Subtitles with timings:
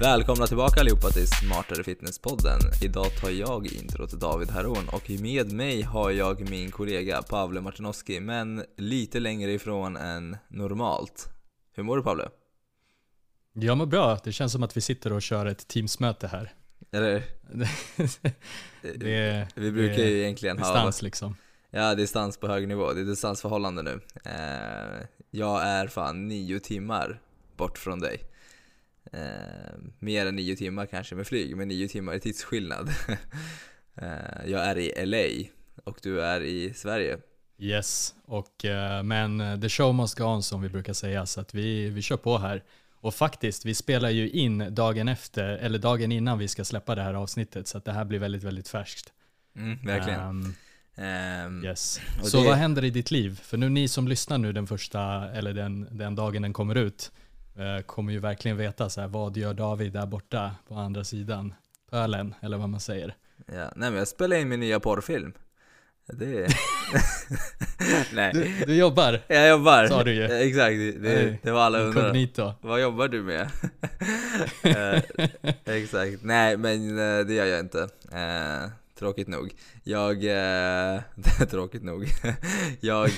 [0.00, 2.60] Välkomna tillbaka allihopa till Smartare Fitness-podden.
[2.84, 8.20] Idag tar jag introt David Haron och med mig har jag min kollega Pavle Martinoski,
[8.20, 11.28] men lite längre ifrån än normalt.
[11.74, 12.28] Hur mår du Pavle?
[13.52, 14.18] Jag mår bra.
[14.24, 16.52] Det känns som att vi sitter och kör ett Teamsmöte här.
[16.92, 17.22] Eller?
[18.82, 20.86] det, vi brukar det, ju egentligen distans, ha...
[20.86, 21.36] Distans liksom.
[21.70, 22.92] Ja, distans på hög nivå.
[22.92, 24.00] Det är distansförhållande nu.
[24.24, 27.20] Eh, jag är fan nio timmar
[27.56, 28.31] bort från dig.
[29.12, 32.88] Eh, mer än nio timmar kanske med flyg, men nio timmar i tidsskillnad.
[33.96, 35.48] eh, jag är i LA
[35.84, 37.18] och du är i Sverige.
[37.58, 41.54] Yes, och, eh, men the show must go on som vi brukar säga, så att
[41.54, 42.62] vi, vi kör på här.
[43.02, 47.02] Och faktiskt, vi spelar ju in dagen efter, eller dagen innan vi ska släppa det
[47.02, 49.12] här avsnittet, så att det här blir väldigt, väldigt färskt.
[49.56, 50.20] Mm, verkligen.
[50.20, 50.54] Um,
[50.96, 52.00] um, yes.
[52.22, 52.46] Så det...
[52.46, 53.40] vad händer i ditt liv?
[53.42, 57.12] För nu ni som lyssnar nu den första, eller den, den dagen den kommer ut,
[57.86, 61.54] kommer ju verkligen veta så här, vad gör David där borta på andra sidan
[61.90, 63.14] pölen, eller vad man säger.
[63.46, 65.32] Ja, nej men jag spelar in min nya porrfilm.
[66.06, 66.54] Det är...
[68.14, 68.32] Nej.
[68.32, 69.20] Du, du, jobbar?
[69.28, 69.86] Jag jobbar.
[69.86, 70.24] Sa du ju.
[70.24, 72.66] Exakt, det, det var alla undrar.
[72.66, 73.50] Vad jobbar du med?
[74.66, 75.02] uh,
[75.76, 76.22] exakt.
[76.22, 77.88] Nej, men uh, det gör jag inte.
[78.98, 79.54] Tråkigt nog.
[79.84, 80.24] Jag...
[81.50, 82.06] tråkigt nog.
[82.80, 83.10] jag,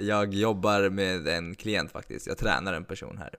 [0.00, 2.26] jag jobbar med en klient faktiskt.
[2.26, 3.34] Jag tränar en person här.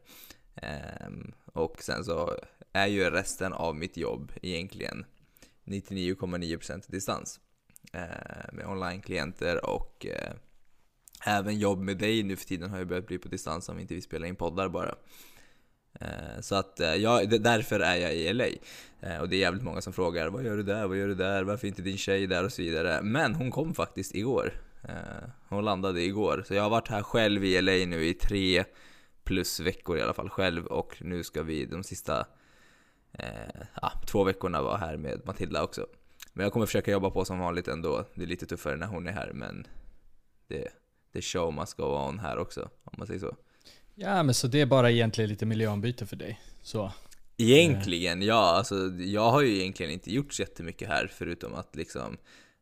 [1.08, 2.38] Um, och sen så
[2.74, 5.06] är ju resten av mitt jobb egentligen
[5.66, 7.40] 99,9% distans.
[7.94, 10.34] Eh, med online-klienter och eh,
[11.26, 13.96] även jobb med dig nu för tiden har ju börjat bli på distans om inte
[13.96, 14.96] vi spelar in poddar bara.
[16.00, 18.46] Eh, så att ja, därför är jag i LA.
[19.22, 21.44] Och det är jävligt många som frågar vad gör du där, vad gör du där,
[21.44, 23.02] varför är inte din tjej där och så vidare.
[23.02, 24.54] Men hon kom faktiskt igår.
[25.50, 26.44] Hon landade igår.
[26.48, 28.64] Så jag har varit här själv i LA nu i tre
[29.26, 32.28] plus veckor i alla fall själv och nu ska vi de sista
[33.82, 35.88] ja, två veckorna vara här med Matilda också.
[36.34, 38.06] Men jag kommer försöka jobba på som vanligt ändå.
[38.16, 39.68] Det är lite tuffare när hon är här, men
[40.48, 40.68] det,
[41.12, 43.36] det show must go on här också, om man säger så.
[43.96, 46.42] Ja, men så det är bara egentligen lite miljöombyte för dig?
[46.62, 46.92] Så.
[47.38, 48.56] Egentligen, ja.
[48.58, 52.18] Alltså, jag har ju egentligen inte gjort så jättemycket här, förutom att liksom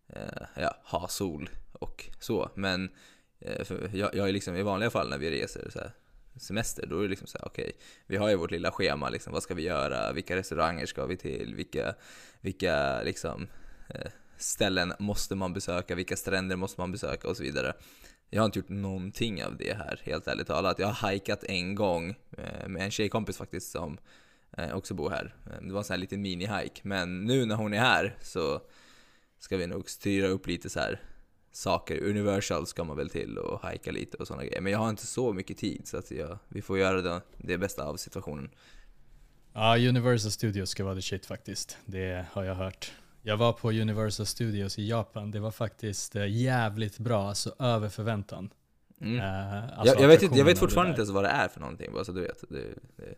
[0.07, 2.51] eh, ja, ha sol och så.
[2.55, 2.89] Men
[3.39, 5.91] eh, jag, jag är liksom i vanliga fall när vi reser så här,
[6.37, 7.73] semester, då är det liksom så här, okej, okay,
[8.07, 11.17] vi har ju vårt lilla schema, liksom, vad ska vi göra, vilka restauranger ska vi
[11.17, 11.95] till, vilka,
[12.41, 13.47] vilka liksom
[13.87, 17.73] Eh, ställen måste man besöka, vilka stränder måste man besöka och så vidare.
[18.29, 20.79] Jag har inte gjort någonting av det här, helt ärligt talat.
[20.79, 23.97] Jag har hajkat en gång eh, med en tjejkompis faktiskt som
[24.57, 25.35] eh, också bor här.
[25.45, 28.61] Eh, det var en sån här liten mini-hike, men nu när hon är här så
[29.39, 31.01] ska vi nog styra upp lite så här
[31.55, 32.03] saker.
[32.03, 34.61] Universal ska man väl till och hajka lite och sådana grejer.
[34.61, 37.57] Men jag har inte så mycket tid så att jag, vi får göra det, det
[37.57, 38.49] bästa av situationen.
[39.53, 41.77] Ja, Universal Studios ska vara the shit faktiskt.
[41.85, 42.91] Det har jag hört.
[43.21, 45.31] Jag var på Universal Studios i Japan.
[45.31, 48.49] Det var faktiskt eh, jävligt bra, alltså över förväntan.
[49.03, 49.15] Mm.
[49.15, 51.59] Uh, alltså jag, jag, vet inte, jag vet fortfarande inte ens vad det är för
[51.59, 52.43] någonting, bara så du vet.
[52.49, 52.63] Det,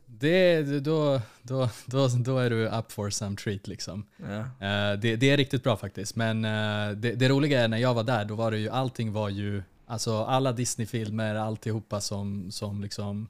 [0.06, 0.62] det.
[0.62, 4.06] det då, då, då, då är du up for some treat liksom.
[4.18, 4.40] Ja.
[4.40, 6.16] Uh, det, det, är riktigt bra faktiskt.
[6.16, 9.12] Men uh, det, det roliga är när jag var där, då var det ju, allting
[9.12, 13.28] var ju, alltså alla Disney-filmer, alltihopa som, som liksom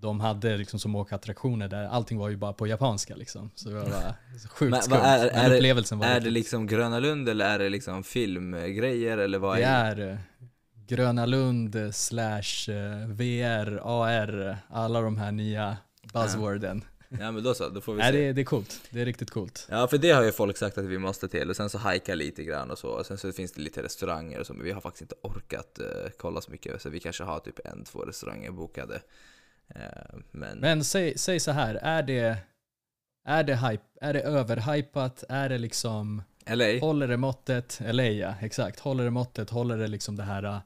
[0.00, 3.50] de hade liksom som åkattraktioner där allting var ju bara på japanska liksom.
[3.54, 4.14] Så det var bara
[4.50, 4.98] sjukt Men, skumt.
[5.02, 9.38] Är, är, upplevelsen var är det liksom Gröna Lund eller är det liksom filmgrejer eller
[9.38, 10.18] vad det är det?
[10.88, 15.76] Gröna Lund slash eh, VR, AR, alla de här nya
[16.12, 16.84] buzzworden.
[17.08, 18.10] Ja men då så, då får vi se.
[18.10, 18.80] Nej, det, är, det är coolt.
[18.90, 19.66] Det är riktigt coolt.
[19.70, 22.14] Ja för det har ju folk sagt att vi måste till och sen så hajka
[22.14, 22.88] lite grann och så.
[22.88, 25.78] Och sen så finns det lite restauranger och så men vi har faktiskt inte orkat
[25.80, 29.00] uh, kolla så mycket så vi kanske har typ en, två restauranger bokade.
[29.74, 32.36] Eh, men, Men säg, säg så här, är det,
[33.24, 35.24] är det, hype, är det överhypat?
[35.28, 36.22] Är det liksom...
[36.46, 36.78] LA?
[36.80, 37.80] Håller det måttet?
[37.80, 38.80] LA ja, exakt.
[38.80, 39.50] Håller det måttet?
[39.50, 40.60] Håller det liksom det här...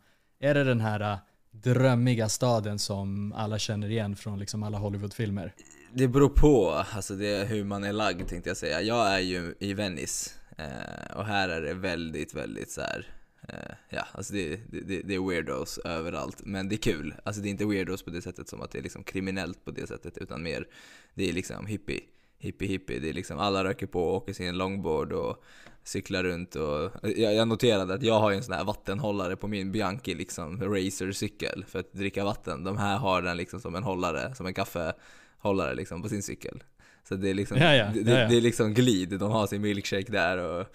[0.44, 1.18] Är det den här äh,
[1.50, 5.54] drömmiga staden som alla känner igen från liksom alla Hollywoodfilmer?
[5.92, 8.82] Det beror på, alltså det är hur man är lagd tänkte jag säga.
[8.82, 13.06] Jag är ju i Venice eh, och här är det väldigt, väldigt så här
[13.48, 17.14] eh, ja, alltså det, det, det, är weirdos överallt, men det är kul.
[17.24, 19.70] Alltså det är inte weirdos på det sättet som att det är liksom kriminellt på
[19.70, 20.68] det sättet, utan mer
[21.14, 22.00] det är liksom hippie,
[22.38, 23.00] hippie, hippie.
[23.00, 25.44] Det är liksom alla röker på och åker sin longboard och
[25.84, 29.72] cyklar runt och jag, jag noterade att jag har en sån här vattenhållare på min
[29.72, 32.64] Bianchi liksom racercykel för att dricka vatten.
[32.64, 36.62] De här har den liksom som en hållare, som en kaffehållare liksom på sin cykel.
[37.08, 40.12] Så det är liksom, ja, ja, det, det, är liksom glid, de har sin milkshake
[40.12, 40.66] där och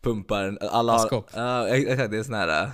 [0.00, 2.70] pumpar, alla har, ja exakt, det är sån här,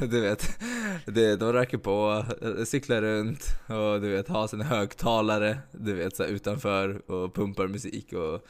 [0.06, 0.58] du vet,
[1.06, 2.24] det, de röker på,
[2.64, 8.12] cyklar runt och du vet, har sina högtalare, du vet, så utanför och pumpar musik
[8.12, 8.46] och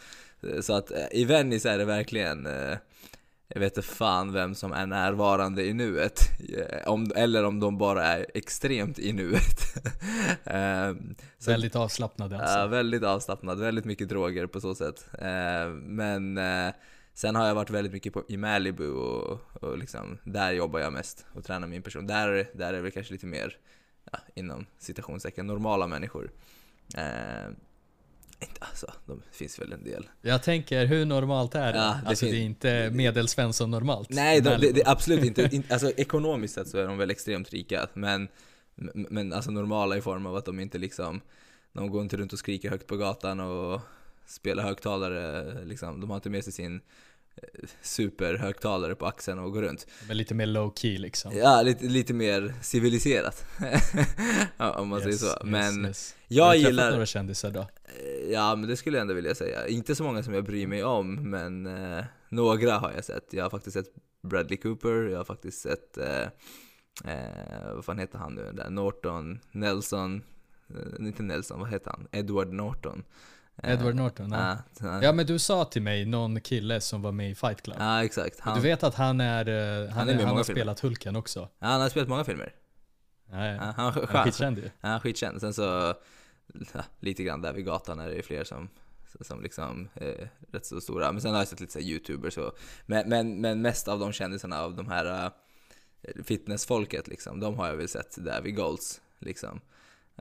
[0.60, 2.48] så att i Venice är det verkligen
[3.48, 6.20] jag vet inte fan vem som är närvarande i nuet,
[6.86, 9.60] om, eller om de bara är extremt i nuet.
[10.44, 11.14] um,
[11.46, 12.58] väldigt avslappnade alltså.
[12.58, 15.06] Ja, väldigt avslappnad, väldigt mycket droger på så sätt.
[15.82, 16.38] Men
[17.18, 20.92] sen har jag varit väldigt mycket på, i Malibu och, och liksom, där jobbar jag
[20.92, 22.06] mest och tränar min person.
[22.06, 23.56] Där, där är det kanske lite mer,
[24.12, 26.30] ja, inom citationstecken, normala människor.
[28.60, 30.08] Alltså, de finns väl en del.
[30.22, 31.78] Jag tänker, hur normalt är det?
[31.78, 34.10] Ja, det alltså det är inte medelsvensson normalt.
[34.10, 35.62] Nej, de, det, det, absolut inte.
[35.70, 38.28] alltså ekonomiskt sett så är de väl extremt rika, men,
[38.92, 41.20] men alltså normala i form av att de inte liksom,
[41.72, 43.80] de går inte runt och skriker högt på gatan och
[44.26, 46.00] spelar högtalare, liksom.
[46.00, 46.80] De har inte med sig sin
[47.82, 49.86] superhögtalare på axeln och går runt.
[50.08, 51.36] Men lite mer low key liksom.
[51.36, 53.44] Ja, lite, lite mer civiliserat.
[54.56, 55.46] om man yes, säger så.
[55.46, 56.14] Men yes.
[56.28, 56.84] jag har gillar...
[56.84, 57.60] Har några kändisar då?
[57.60, 59.68] Eh, ja, men det skulle jag ändå vilja säga.
[59.68, 63.32] Inte så många som jag bryr mig om, men eh, några har jag sett.
[63.32, 63.88] Jag har faktiskt sett
[64.22, 66.22] Bradley Cooper, jag har faktiskt sett, eh,
[67.04, 70.22] eh, vad fan heter han nu, där Norton, Nelson,
[70.68, 72.08] eh, inte Nelson, vad heter han?
[72.12, 73.04] Edward Norton.
[73.62, 74.32] Edward Norton?
[74.32, 74.56] Ja.
[74.80, 75.02] ja.
[75.02, 77.76] ja men du sa till mig någon kille som var med i Fight Club.
[77.80, 78.40] Ja exakt.
[78.40, 80.60] Han, du vet att han är, eh, han, han, är han har filmer.
[80.60, 81.48] spelat Hulken också?
[81.58, 82.54] Ja han har spelat många filmer.
[83.30, 83.54] Ja, ja.
[83.54, 84.70] ja han, han är skitkänd ju.
[84.80, 85.40] Ja skitkänd.
[85.40, 85.94] Sen så,
[87.00, 88.68] lite grann där vid gatan är det fler som
[89.20, 91.12] som liksom är rätt så stora.
[91.12, 94.12] Men sen har jag sett lite så youtubers och men, men, men mest av de
[94.12, 95.30] kändisarna av de här uh,
[96.24, 99.60] fitnessfolket liksom, de har jag väl sett där vid Golds liksom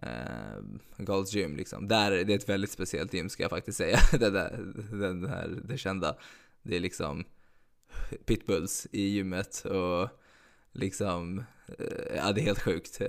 [0.01, 0.61] eh,
[0.97, 1.87] Gold's Gym liksom.
[1.87, 3.99] Där, det är ett väldigt speciellt gym ska jag faktiskt säga.
[4.11, 6.17] det, där, den här, det kända.
[6.63, 7.23] Det är liksom
[8.25, 10.09] pitbulls i gymmet och
[10.71, 11.43] liksom,
[12.15, 13.01] ja det är helt sjukt.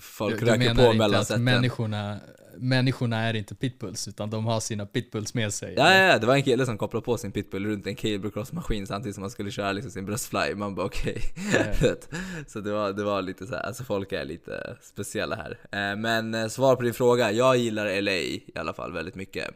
[0.00, 1.44] Folk du, röker du på mellan sätten.
[1.44, 2.18] Människorna,
[2.56, 5.74] människorna är inte pitbulls, utan de har sina pitbulls med sig?
[5.76, 8.30] Ja, ja, ja, det var en kille som kopplade på sin pitbull runt en cable
[8.30, 10.54] cross maskin samtidigt som han skulle köra liksom sin bröstfly.
[10.54, 11.22] Man bara okej.
[11.48, 11.94] Okay.
[12.46, 15.58] så det var, det var lite så här, alltså folk är lite speciella här.
[15.72, 19.50] Eh, men eh, svar på din fråga, jag gillar LA i alla fall väldigt mycket.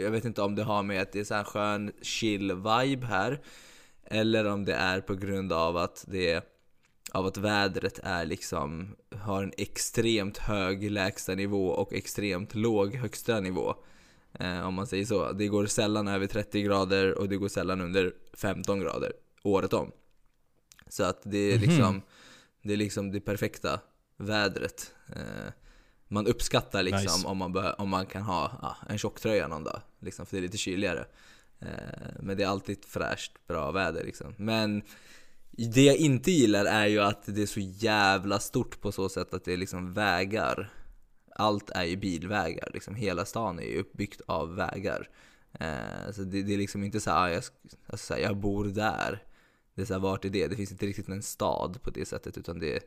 [0.00, 3.06] Jag vet inte om det har med att det är så här skön chill vibe
[3.06, 3.40] här,
[4.10, 6.42] eller om det är på grund av att det är
[7.12, 13.40] av att vädret är liksom, har en extremt hög lägsta nivå och extremt låg högsta
[13.40, 13.74] nivå.
[14.32, 15.32] Eh, om man säger så.
[15.32, 19.12] Det går sällan över 30 grader och det går sällan under 15 grader
[19.42, 19.92] året om.
[20.88, 21.68] Så att det är mhm.
[21.68, 22.02] liksom,
[22.62, 23.80] det är liksom det perfekta
[24.16, 24.94] vädret.
[25.08, 25.52] Eh,
[26.08, 27.26] man uppskattar liksom nice.
[27.26, 30.42] om, man om man kan ha ja, en tjocktröja någon dag, liksom, för det är
[30.42, 31.06] lite kyligare.
[31.60, 31.68] Eh,
[32.20, 34.34] men det är alltid fräscht, bra väder liksom.
[34.36, 34.82] Men
[35.66, 39.34] det jag inte gillar är ju att det är så jävla stort på så sätt
[39.34, 40.70] att det är liksom vägar.
[41.34, 45.08] Allt är ju bilvägar, liksom hela stan är ju uppbyggt av vägar.
[45.52, 47.42] Eh, så det, det, är liksom inte så här, ah, jag,
[47.86, 49.22] alltså så här, jag bor där.
[49.74, 50.46] Det är så här, vart är det?
[50.46, 52.82] Det finns inte riktigt en stad på det sättet utan det,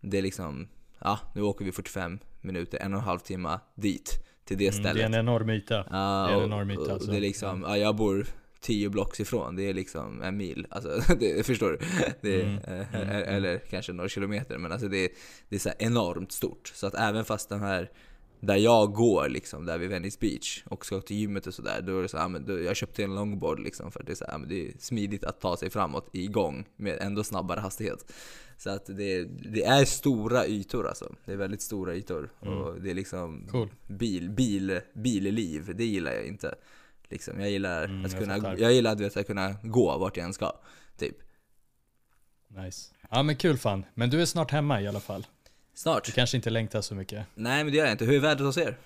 [0.00, 0.68] det är liksom,
[0.98, 4.96] ja nu åker vi 45 minuter, en och en halv timme dit till det stället.
[4.96, 5.74] Mm, det är en enorm yta.
[5.74, 7.10] Ja, det är en enorm yta alltså.
[7.10, 8.26] det är liksom, ja, jag bor
[8.60, 10.66] tio blocks ifrån, det är liksom en mil.
[10.70, 11.78] Alltså, det, förstår du?
[12.20, 12.58] Det är, mm.
[12.58, 13.24] Eh, mm.
[13.36, 15.12] Eller kanske några kilometer, men alltså det,
[15.48, 16.72] det är så enormt stort.
[16.74, 17.90] Så att även fast den här,
[18.40, 21.98] där jag går liksom, där vid Venice Beach och ska till gymmet och sådär, då
[21.98, 24.16] är det så här, men då, jag köpte en longboard liksom för att det är,
[24.16, 28.12] så här, men det är smidigt att ta sig framåt igång med ändå snabbare hastighet.
[28.58, 31.14] Så att det, det är stora ytor alltså.
[31.24, 32.30] Det är väldigt stora ytor.
[32.42, 32.58] Mm.
[32.58, 33.68] Och det är liksom cool.
[33.86, 36.54] bil, bil, billiv, det gillar jag inte.
[37.08, 37.40] Liksom.
[37.40, 40.26] Jag gillar mm, att kunna, jag, jag gillar att, vet, att kunna gå vart jag
[40.26, 40.52] än ska.
[40.98, 41.16] Typ.
[42.48, 42.94] Nice.
[43.10, 43.84] Ja men kul fan.
[43.94, 45.26] Men du är snart hemma i alla fall.
[45.74, 46.04] Snart.
[46.04, 47.26] Du kanske inte längtar så mycket.
[47.34, 48.04] Nej men det gör jag inte.
[48.04, 48.76] Hur är vädret hos er?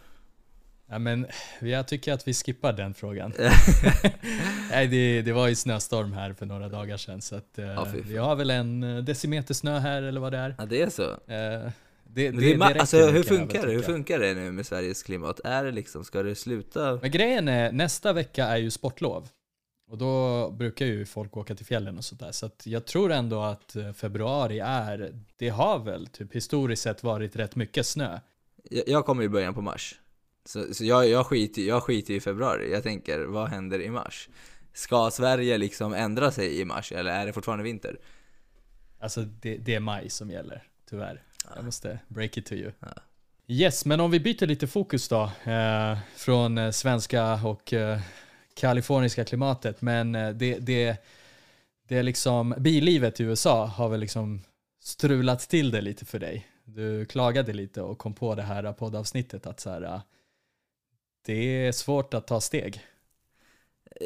[0.87, 1.27] Ja men
[1.61, 3.33] jag tycker att vi skippar den frågan.
[4.71, 8.17] Nej det, det var ju snöstorm här för några dagar sedan så att, eh, vi
[8.17, 10.55] har väl en eh, decimeter snö här eller vad det är.
[10.59, 11.33] Ja det är så?
[11.33, 11.71] Eh,
[12.15, 13.73] det, det, det alltså, hur funkar det?
[13.73, 15.41] Hur funkar det nu med Sveriges klimat?
[15.45, 16.99] Är det liksom, ska det sluta?
[17.03, 19.29] Men grejen är, nästa vecka är ju sportlov.
[19.89, 22.33] Och då brukar ju folk åka till fjällen och sådär.
[22.33, 27.03] Så att jag tror ändå att eh, februari är, det har väl typ historiskt sett
[27.03, 28.21] varit rätt mycket snö.
[28.71, 29.95] Jag, jag kommer i början på mars.
[30.45, 32.73] Så, så jag, jag, skiter, jag skiter i februari.
[32.73, 34.29] Jag tänker, vad händer i mars?
[34.73, 37.99] Ska Sverige liksom ändra sig i mars eller är det fortfarande vinter?
[38.99, 41.23] Alltså det, det är maj som gäller, tyvärr.
[41.55, 42.73] Jag måste break it to you.
[43.47, 45.31] Yes, men om vi byter lite fokus då.
[45.45, 48.01] Eh, från eh, svenska och eh,
[48.55, 49.83] kaliforniska klimatet.
[49.83, 50.97] Men eh, det, det,
[51.89, 54.43] det är liksom, billivet i USA har väl liksom
[54.81, 56.49] strulat till det lite för dig.
[56.65, 60.01] Du klagade lite och kom på det här poddavsnittet att så här,
[61.27, 62.81] det är svårt att ta steg.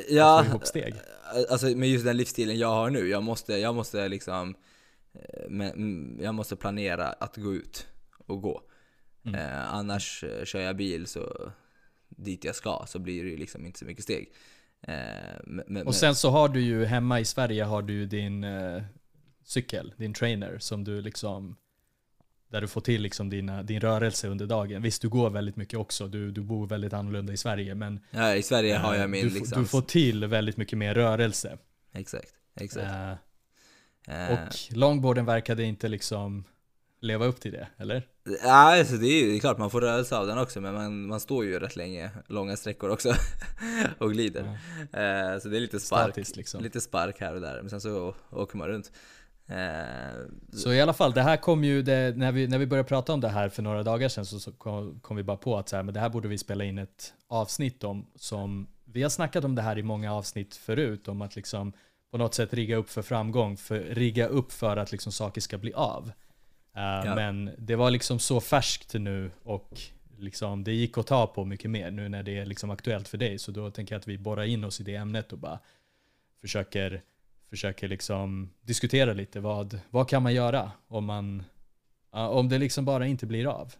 [0.08, 0.94] Ja, steg.
[1.50, 4.54] alltså med just den livsstilen jag har nu, jag måste, jag måste liksom,
[5.46, 7.86] mm, jag måste planera att gå ut
[8.26, 8.62] och gå.
[9.24, 9.40] Mm.
[9.40, 11.52] Eh, annars eh, kör jag bil så
[12.08, 14.32] dit jag ska så blir det ju liksom inte så mycket steg.
[14.80, 14.94] Eh,
[15.44, 18.82] men, och sen så har du ju hemma i Sverige har du din eh,
[19.44, 21.56] cykel, din trainer som du liksom
[22.48, 24.82] där du får till liksom dina, din rörelse under dagen.
[24.82, 26.08] Visst, du går väldigt mycket också.
[26.08, 27.74] Du, du bor väldigt annorlunda i Sverige.
[27.74, 29.62] Men ja, i Sverige har jag min du, liksom...
[29.62, 31.58] du får till väldigt mycket mer rörelse.
[31.92, 32.86] Exakt, exakt.
[34.08, 34.32] Uh.
[34.32, 36.44] Och longboarden verkade inte liksom
[37.00, 38.06] leva upp till det, eller?
[38.42, 41.06] Ja, alltså det, är, det är klart man får rörelse av den också, men man,
[41.06, 43.14] man står ju rätt länge, långa sträckor också,
[43.98, 44.58] och glider.
[44.92, 45.34] Ja.
[45.34, 46.62] Uh, så det är lite spark, Statiskt, liksom.
[46.62, 48.92] lite spark här och där, men sen så åker man runt.
[49.50, 52.88] Uh, så i alla fall, det här kom ju, det, när, vi, när vi började
[52.88, 55.56] prata om det här för några dagar sedan så, så kom, kom, vi bara på
[55.56, 58.06] att så här, men det här borde vi spela in ett avsnitt om.
[58.16, 61.72] Som, vi har snackat om det här i många avsnitt förut, om att liksom
[62.16, 65.58] på något sätt rigga upp för framgång, för, rigga upp för att liksom saker ska
[65.58, 66.04] bli av.
[66.76, 67.14] Uh, ja.
[67.14, 69.80] Men det var liksom så färskt nu och
[70.18, 73.18] liksom, det gick att ta på mycket mer nu när det är liksom aktuellt för
[73.18, 73.38] dig.
[73.38, 75.58] Så då tänker jag att vi borrar in oss i det ämnet och bara
[76.40, 77.02] försöker,
[77.50, 79.40] försöker liksom diskutera lite.
[79.40, 81.44] Vad, vad kan man göra om, man,
[82.14, 83.74] uh, om det liksom bara inte blir av?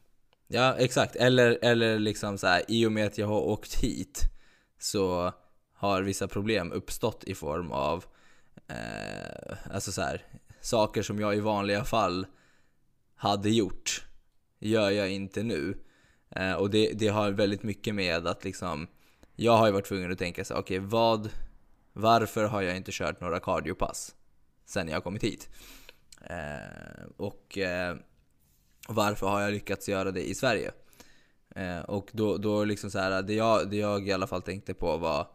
[0.49, 1.16] Ja, exakt.
[1.16, 4.23] Eller, eller liksom så här, i och med att jag har åkt hit
[4.78, 5.33] så
[5.75, 8.05] har vissa problem uppstått i form av
[8.68, 10.25] eh, alltså så här,
[10.61, 12.26] saker som jag i vanliga fall
[13.14, 14.06] hade gjort
[14.58, 15.78] gör jag inte nu.
[16.30, 18.88] Eh, och det, det har väldigt mycket med att liksom
[19.37, 21.30] jag har ju varit tvungen att tänka så okej okay, vad
[21.92, 24.14] varför har jag inte kört några cardiopass
[24.64, 25.49] sen jag kommit hit?
[26.20, 27.96] Eh, och eh,
[28.88, 30.73] varför har jag lyckats göra det i Sverige?
[31.54, 34.75] Eh, och då, då liksom så här, det jag, det jag i alla fall tänkte
[34.75, 35.28] på var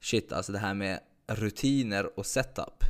[0.00, 2.84] shit alltså det här med rutiner och setup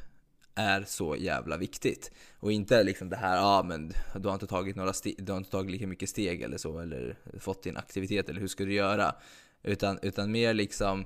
[0.55, 2.11] är så jävla viktigt.
[2.41, 5.39] Och inte liksom det här, ja ah, men du har inte tagit några du har
[5.39, 8.73] inte tagit lika mycket steg eller så, eller fått din aktivitet, eller hur ska du
[8.73, 9.15] göra?
[9.63, 11.05] Utan, utan mer liksom,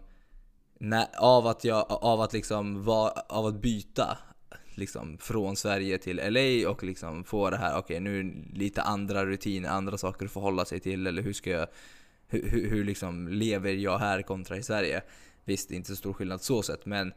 [0.79, 4.19] när, av att jag, av att liksom, va, av att byta
[4.75, 9.27] liksom från Sverige till LA och liksom få det här, okej okay, nu lite andra
[9.27, 11.69] rutiner, andra saker att förhålla sig till, eller hur ska jag,
[12.27, 15.03] hur, hur, hur liksom lever jag här kontra i Sverige?
[15.49, 17.13] Visst, det är inte så stor skillnad så sett, men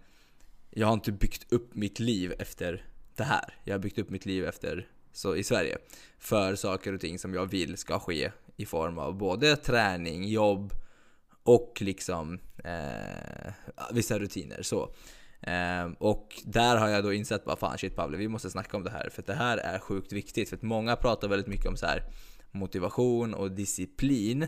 [0.69, 2.85] jag har inte byggt upp mitt liv efter
[3.15, 3.53] det här.
[3.63, 5.77] Jag har byggt upp mitt liv efter, så i Sverige,
[6.19, 10.73] för saker och ting som jag vill ska ske i form av både träning, jobb
[11.43, 13.53] och liksom eh,
[13.91, 14.61] vissa rutiner.
[14.61, 14.93] Så.
[15.41, 18.83] Eh, och där har jag då insett bara fan shit Pavle, vi måste snacka om
[18.83, 20.49] det här för det här är sjukt viktigt.
[20.49, 22.03] För att många pratar väldigt mycket om så här
[22.51, 24.47] motivation och disciplin.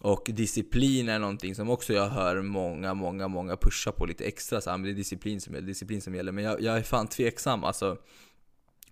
[0.00, 4.60] Och disciplin är någonting som också jag hör många, många, många pusha på lite extra
[4.60, 6.32] så här, men det är disciplin som, disciplin som gäller.
[6.32, 7.96] Men jag, jag är fan tveksam alltså.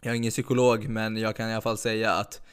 [0.01, 2.47] Jag är ingen psykolog, men jag kan i alla fall säga att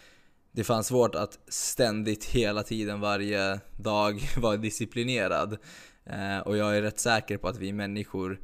[0.52, 5.58] det fanns svårt att ständigt, hela tiden, varje dag vara disciplinerad.
[6.06, 8.40] Eh, och jag är rätt säker på att vi människor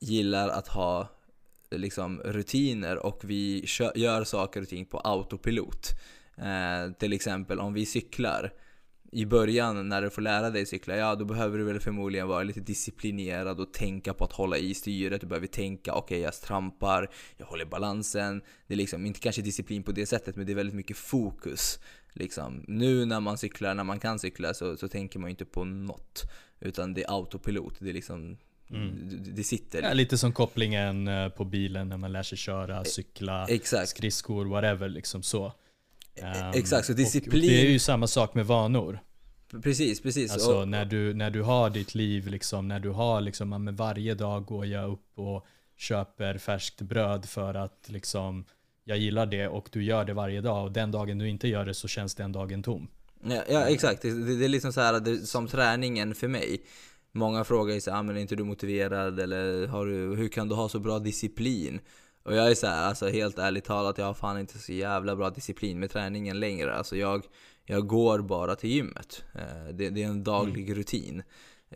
[0.00, 1.08] gillar att ha
[1.70, 5.90] liksom rutiner och vi gör saker och ting på autopilot.
[6.36, 8.52] Eh, till exempel om vi cyklar
[9.14, 12.42] i början när du får lära dig cykla, ja då behöver du väl förmodligen vara
[12.42, 15.20] lite disciplinerad och tänka på att hålla i styret.
[15.20, 18.42] Du behöver tänka, okej okay, jag trampar, jag håller balansen.
[18.66, 21.78] Det är liksom inte kanske disciplin på det sättet, men det är väldigt mycket fokus.
[22.12, 22.64] Liksom.
[22.68, 25.64] Nu när man cyklar, när man kan cykla, så, så tänker man ju inte på
[25.64, 26.22] något.
[26.60, 28.36] Utan det är autopilot, det är liksom
[28.70, 29.10] Mm.
[29.34, 29.82] Det sitter.
[29.82, 33.88] Ja, lite som kopplingen eh, på bilen när man lär sig köra, cykla, Exakt.
[33.88, 35.52] skridskor, whatever liksom så.
[36.22, 37.48] Um, Exakt, så disciplin...
[37.48, 39.00] det är ju samma sak med vanor.
[39.62, 40.32] Precis, precis.
[40.32, 43.76] Alltså och, när, du, när du har ditt liv, liksom, när du har liksom, men
[43.76, 48.44] varje dag går jag upp och köper färskt bröd för att liksom,
[48.84, 51.66] jag gillar det och du gör det varje dag och den dagen du inte gör
[51.66, 52.88] det så känns den dagen tom.
[53.22, 56.62] Ja, ja exakt, det, det, är liksom så här det, som träningen för mig.
[57.12, 60.48] Många frågar ju så ah, men är inte du motiverad eller har du, hur kan
[60.48, 61.80] du ha så bra disciplin?
[62.24, 65.16] Och jag är så här, alltså helt ärligt talat, jag har fan inte så jävla
[65.16, 66.74] bra disciplin med träningen längre.
[66.74, 67.24] Alltså jag,
[67.64, 69.24] jag går bara till gymmet.
[69.34, 70.74] Eh, det, det är en daglig mm.
[70.74, 71.22] rutin.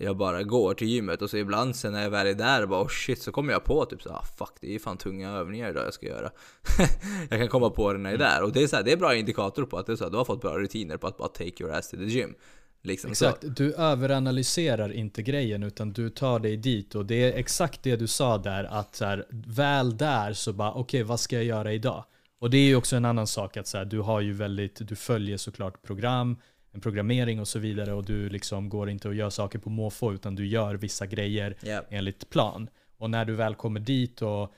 [0.00, 2.83] Jag bara går till gymmet och så ibland sen när jag väl är där bara
[2.83, 5.31] oh shit så kommer jag på typ så ah, fuck det är ju fan tunga
[5.31, 6.31] övningar idag jag ska göra.
[7.31, 8.35] jag kan komma på det när jag är mm.
[8.35, 10.05] där och det är så här, det är bra indikator på att det är så
[10.05, 12.35] här, du har fått bra rutiner på att bara take your ass to the gym.
[12.82, 13.49] Liksom, exakt, så.
[13.49, 18.06] du överanalyserar inte grejen utan du tar dig dit och det är exakt det du
[18.06, 21.73] sa där att så här, väl där så bara okej okay, vad ska jag göra
[21.73, 22.04] idag?
[22.38, 24.88] Och det är ju också en annan sak att så här, du har ju väldigt,
[24.88, 26.37] du följer såklart program,
[26.73, 30.12] en programmering och så vidare och du liksom går inte och gör saker på måfå
[30.12, 31.85] utan du gör vissa grejer yep.
[31.90, 32.68] enligt plan.
[32.99, 34.54] Och när du väl kommer dit och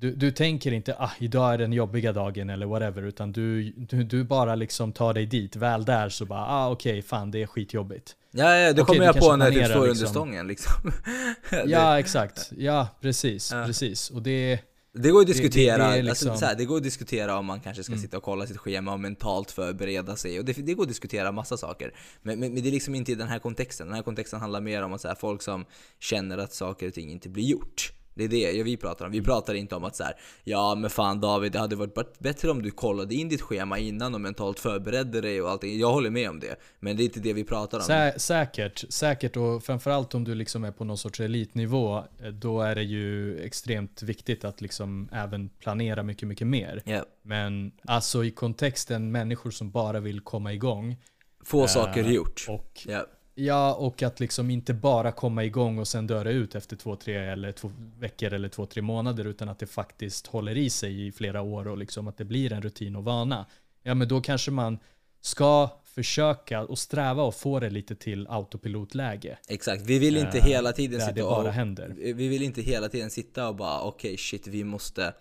[0.00, 4.04] du, du tänker inte ah, idag är den jobbiga dagen eller whatever utan du, du,
[4.04, 5.56] du bara liksom tar dig dit.
[5.56, 8.16] Väl där så bara ah okej okay, fan det är skitjobbigt.
[8.30, 9.88] Ja, ja det okay, kommer jag på när du står liksom.
[9.88, 10.92] under stången liksom.
[11.66, 13.64] ja exakt, ja precis, ja.
[13.66, 14.10] precis.
[14.10, 14.60] Och det
[14.92, 16.30] det går att diskutera, det, det, det, liksom...
[16.30, 18.02] alltså, här, det, går att diskutera om man kanske ska mm.
[18.02, 20.38] sitta och kolla sitt schema och mentalt förbereda sig.
[20.38, 21.94] Och det, det går att diskutera massa saker.
[22.22, 23.86] Men, men, men, det är liksom inte i den här kontexten.
[23.86, 25.64] Den här kontexten handlar mer om att så här, folk som
[25.98, 27.92] känner att saker och ting inte blir gjort.
[28.18, 29.12] Det är det vi pratar om.
[29.12, 32.50] Vi pratar inte om att så här, ja men fan David, det hade varit bättre
[32.50, 35.78] om du kollade in ditt schema innan och mentalt förberedde dig och allting.
[35.78, 36.56] Jag håller med om det.
[36.80, 37.84] Men det är inte det vi pratar om.
[37.84, 42.60] Sä säkert, säkert och framförallt om du liksom är på någon sorts elitnivå, eh, då
[42.60, 46.82] är det ju extremt viktigt att liksom även planera mycket, mycket mer.
[46.86, 47.04] Yeah.
[47.22, 50.96] Men alltså i kontexten människor som bara vill komma igång.
[51.44, 52.46] Få äh, saker gjort.
[52.48, 53.02] Och yeah.
[53.40, 57.16] Ja, och att liksom inte bara komma igång och sen dö ut efter två, tre
[57.16, 61.12] eller två veckor eller två, tre månader utan att det faktiskt håller i sig i
[61.12, 63.46] flera år och liksom att det blir en rutin och vana.
[63.82, 64.78] Ja, men då kanske man
[65.20, 69.38] ska försöka och sträva och få det lite till autopilotläge.
[69.48, 71.30] Exakt, vi vill inte hela tiden sitta och...
[71.30, 71.94] bara händer.
[71.96, 75.12] Vi vill inte hela tiden sitta och bara okej okay, shit vi måste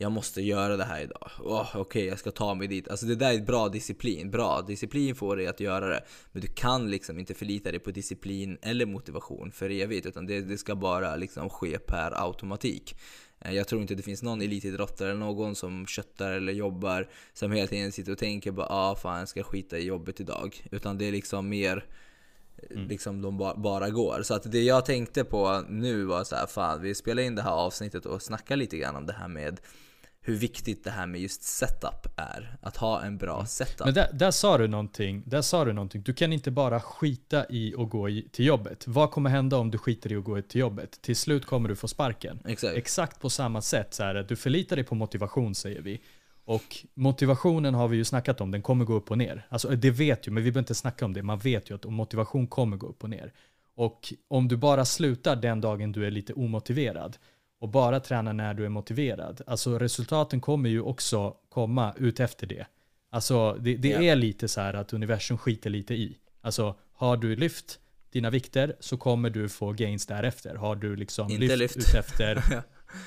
[0.00, 1.30] jag måste göra det här idag.
[1.38, 2.88] Oh, Okej, okay, jag ska ta mig dit.
[2.88, 4.30] Alltså det där är bra disciplin.
[4.30, 6.04] Bra, disciplin får dig att göra det.
[6.32, 10.06] Men du kan liksom inte förlita dig på disciplin eller motivation för evigt.
[10.06, 12.94] Utan det, det ska bara liksom ske per automatik.
[13.40, 17.52] Eh, jag tror inte det finns någon elitidrottare eller någon som köttar eller jobbar som
[17.52, 20.66] hela tiden sitter och tänker bara ah fan jag ska skita i jobbet idag.
[20.70, 21.86] Utan det är liksom mer
[22.70, 22.88] Mm.
[22.88, 24.22] liksom de bara går.
[24.22, 27.42] Så att det jag tänkte på nu var så här, fan vi spelar in det
[27.42, 29.60] här avsnittet och snackar lite grann om det här med
[30.22, 32.56] hur viktigt det här med just setup är.
[32.62, 33.84] Att ha en bra setup.
[33.84, 35.22] Men där, där, sa du någonting.
[35.26, 36.02] Där sa du någonting.
[36.02, 38.86] Du kan inte bara skita i att gå i, till jobbet.
[38.86, 41.02] Vad kommer hända om du skiter i att gå till jobbet?
[41.02, 42.38] Till slut kommer du få sparken.
[42.44, 43.94] Exakt, Exakt på samma sätt.
[43.94, 46.00] Så här, du förlitar dig på motivation säger vi.
[46.44, 49.46] Och motivationen har vi ju snackat om, den kommer gå upp och ner.
[49.48, 51.22] Alltså det vet ju, men vi behöver inte snacka om det.
[51.22, 53.32] Man vet ju att motivation kommer gå upp och ner.
[53.74, 57.16] Och om du bara slutar den dagen du är lite omotiverad,
[57.60, 59.40] och bara träna när du är motiverad.
[59.46, 62.66] Alltså resultaten kommer ju också komma ut efter det.
[63.10, 64.04] Alltså det, det yeah.
[64.04, 66.18] är lite så här att universum skiter lite i.
[66.40, 67.78] Alltså har du lyft
[68.12, 70.54] dina vikter så kommer du få gains därefter.
[70.54, 71.88] Har du liksom Inte lyft, lyft.
[71.88, 72.42] ut efter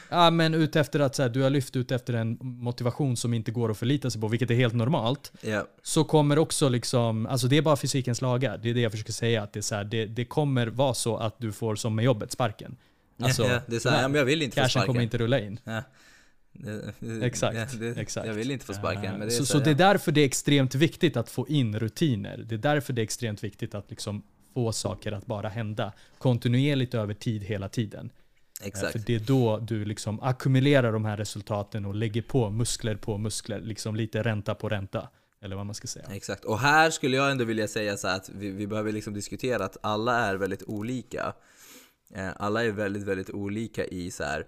[0.10, 3.34] Ja men ut efter att så här, du har lyft ut efter en motivation som
[3.34, 5.32] inte går att förlita sig på, vilket är helt normalt.
[5.42, 5.66] Yeah.
[5.84, 8.58] Så kommer också liksom, alltså det är bara fysikens lagar.
[8.58, 9.44] Det är det jag försöker säga.
[9.44, 12.06] Att det, är så här, det, det kommer vara så att du får som med
[12.06, 12.78] jobbet, sparken.
[13.20, 14.88] Alltså, ja, det är så här, men jag vill inte få sparken.
[14.88, 15.60] kommer inte rulla in.
[15.64, 15.84] Ja.
[17.24, 18.28] exakt, ja, det, exakt.
[18.28, 19.18] Jag vill inte få sparken.
[19.18, 21.80] Men det så, så, så det är därför det är extremt viktigt att få in
[21.80, 22.38] rutiner.
[22.38, 24.24] Det är därför det är extremt viktigt att liksom
[24.54, 28.10] få saker att bara hända kontinuerligt över tid hela tiden.
[28.62, 28.92] Exakt.
[28.92, 33.18] För det är då du liksom ackumulerar de här resultaten och lägger på muskler på
[33.18, 35.10] muskler, liksom lite ränta på ränta.
[35.42, 36.06] Eller vad man ska säga.
[36.12, 39.66] Exakt, och här skulle jag ändå vilja säga så att vi, vi behöver liksom diskutera
[39.66, 41.34] att alla är väldigt olika.
[42.16, 44.48] Eh, alla är väldigt, väldigt olika i så här,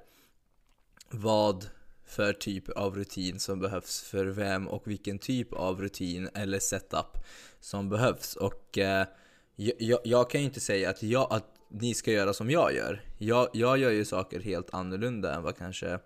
[1.09, 1.69] vad
[2.05, 7.17] för typ av rutin som behövs för vem och vilken typ av rutin eller setup
[7.59, 8.35] som behövs.
[8.35, 9.07] Och eh,
[9.55, 13.01] jag, jag, kan ju inte säga att, jag, att ni ska göra som jag gör.
[13.17, 15.99] Jag, jag gör ju saker helt annorlunda än vad kanske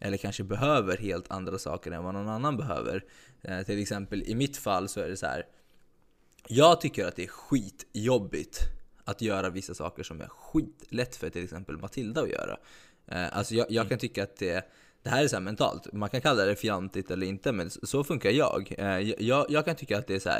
[0.00, 3.04] eller kanske behöver helt andra saker än vad någon annan behöver.
[3.42, 5.46] Eh, till exempel i mitt fall så är det så här.
[6.48, 8.77] Jag tycker att det är skitjobbigt
[9.08, 12.56] att göra vissa saker som är skitlätt för till exempel Matilda att göra.
[13.06, 14.70] Eh, alltså jag, jag kan tycka att det,
[15.02, 18.30] det här är så mentalt, man kan kalla det fjantigt eller inte, men så funkar
[18.30, 18.74] jag.
[18.78, 20.30] Eh, jag, jag kan tycka att det är så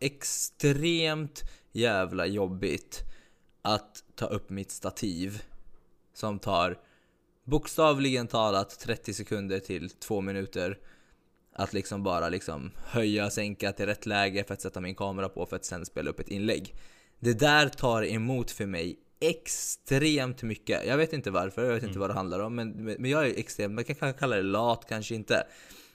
[0.00, 3.04] extremt jävla jobbigt
[3.62, 5.42] att ta upp mitt stativ
[6.14, 6.78] som tar
[7.44, 10.78] bokstavligen talat 30 sekunder till 2 minuter
[11.52, 15.46] att liksom bara liksom höja, sänka till rätt läge för att sätta min kamera på
[15.46, 16.74] för att sen spela upp ett inlägg.
[17.20, 20.86] Det där tar emot för mig extremt mycket.
[20.86, 22.00] Jag vet inte varför, jag vet inte mm.
[22.00, 25.14] vad det handlar om, men, men jag är extremt, man kan kalla det lat, kanske
[25.14, 25.46] inte.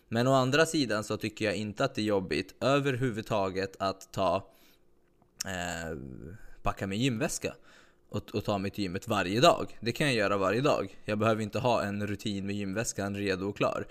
[0.08, 4.52] Men å andra sidan så tycker jag inte att det är jobbigt överhuvudtaget att ta
[5.46, 5.98] eh,
[6.62, 7.54] packa min gymväska
[8.10, 9.78] och, och ta mig till gymmet varje dag.
[9.82, 10.98] Det kan jag göra varje dag.
[11.06, 13.88] Jag behöver inte ha en rutin med gymväskan redo och klar.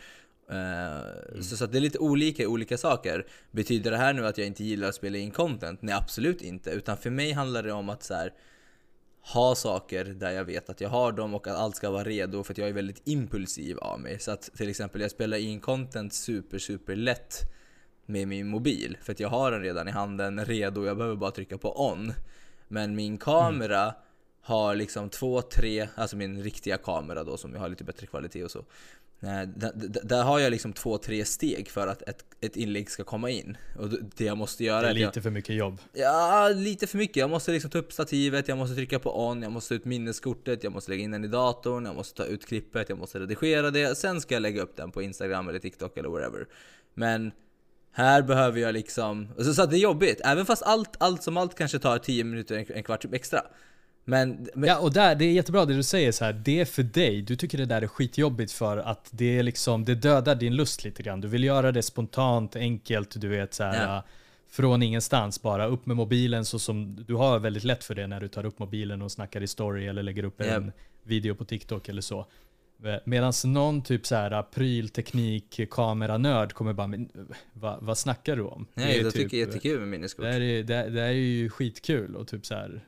[0.53, 1.43] Mm.
[1.43, 3.27] Så, så det är lite olika olika saker.
[3.51, 5.83] Betyder det här nu att jag inte gillar att spela in content?
[5.83, 6.71] Nej absolut inte.
[6.71, 8.33] Utan för mig handlar det om att så här,
[9.23, 12.43] ha saker där jag vet att jag har dem och att allt ska vara redo
[12.43, 14.19] för att jag är väldigt impulsiv av mig.
[14.19, 17.41] Så att till exempel jag spelar in content super super lätt
[18.07, 21.31] med min mobil för att jag har den redan i handen redo, jag behöver bara
[21.31, 22.13] trycka på on.
[22.69, 23.95] Men min kamera mm.
[24.41, 28.45] har liksom två, tre, alltså min riktiga kamera då som jag har lite bättre kvalitet
[28.45, 28.65] och så.
[29.23, 33.57] Där, har jag liksom två, tre steg för att ett, ett inlägg ska komma in.
[33.79, 35.81] Och det jag måste göra Det är lite jag, för mycket jobb.
[35.93, 37.17] Ja, lite för mycket.
[37.17, 39.85] Jag måste liksom ta upp stativet, jag måste trycka på on, jag måste ta ut
[39.85, 43.19] minneskortet, jag måste lägga in den i datorn, jag måste ta ut klippet, jag måste
[43.21, 43.99] redigera det.
[43.99, 46.47] Sen ska jag lägga upp den på Instagram eller TikTok eller whatever.
[46.95, 47.33] Men
[47.93, 49.29] här behöver jag liksom...
[49.55, 50.21] Så, att det är jobbigt.
[50.25, 53.41] Även fast allt, allt som allt kanske tar 10 minuter, en kvart extra.
[54.05, 56.33] Men, men, Ja, och där, det är jättebra det du säger så här.
[56.33, 57.23] det är för dig.
[57.23, 60.85] Du tycker det där är skitjobbigt för att det är liksom, det dödar din lust
[60.85, 61.21] lite grann.
[61.21, 64.05] Du vill göra det spontant, enkelt, du vet så här, ja.
[64.51, 65.67] från ingenstans bara.
[65.67, 68.59] Upp med mobilen så som du har väldigt lätt för det när du tar upp
[68.59, 70.73] mobilen och snackar i story eller lägger upp en ja.
[71.03, 72.27] video på TikTok eller så.
[73.05, 77.09] Medan någon typ så här prylteknik kameranörd kommer bara, men
[77.53, 78.67] vad, vad snackar du om?
[78.75, 80.25] Nej, jag typ, tycker jättekul med minneskort.
[80.25, 82.81] Det är, det, det är ju skitkul och typ så här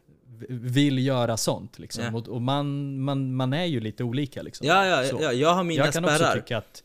[0.49, 1.79] vill göra sånt.
[1.79, 2.03] Liksom.
[2.03, 2.16] Yeah.
[2.16, 4.42] Och, och, man, man, man är ju lite olika.
[4.42, 4.66] Liksom.
[4.66, 6.29] Ja, ja, ja, jag har mina jag kan spärrar.
[6.29, 6.83] Också tycka att,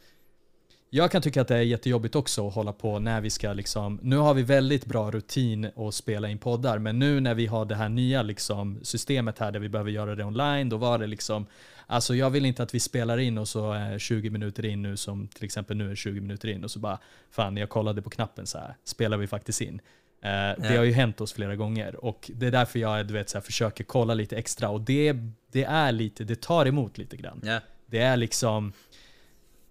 [0.92, 4.00] jag kan tycka att det är jättejobbigt också att hålla på när vi ska liksom,
[4.04, 7.66] nu har vi väldigt bra rutin att spela in poddar, men nu när vi har
[7.66, 11.08] det här nya liksom, systemet här där vi behöver göra det online, då var det
[11.08, 11.46] liksom,
[11.88, 14.98] alltså jag vill inte att vi spelar in och så är 20 minuter in nu
[14.98, 17.00] som till exempel nu är 20 minuter in och så bara,
[17.32, 19.82] fan jag kollade på knappen så här, spelar vi faktiskt in?
[20.26, 20.62] Uh.
[20.68, 23.38] Det har ju hänt oss flera gånger och det är därför jag du vet, så
[23.38, 25.16] här, försöker kolla lite extra och det,
[25.52, 27.42] det är lite, det tar emot lite grann.
[27.44, 27.60] Ja.
[27.86, 28.74] Det är liksom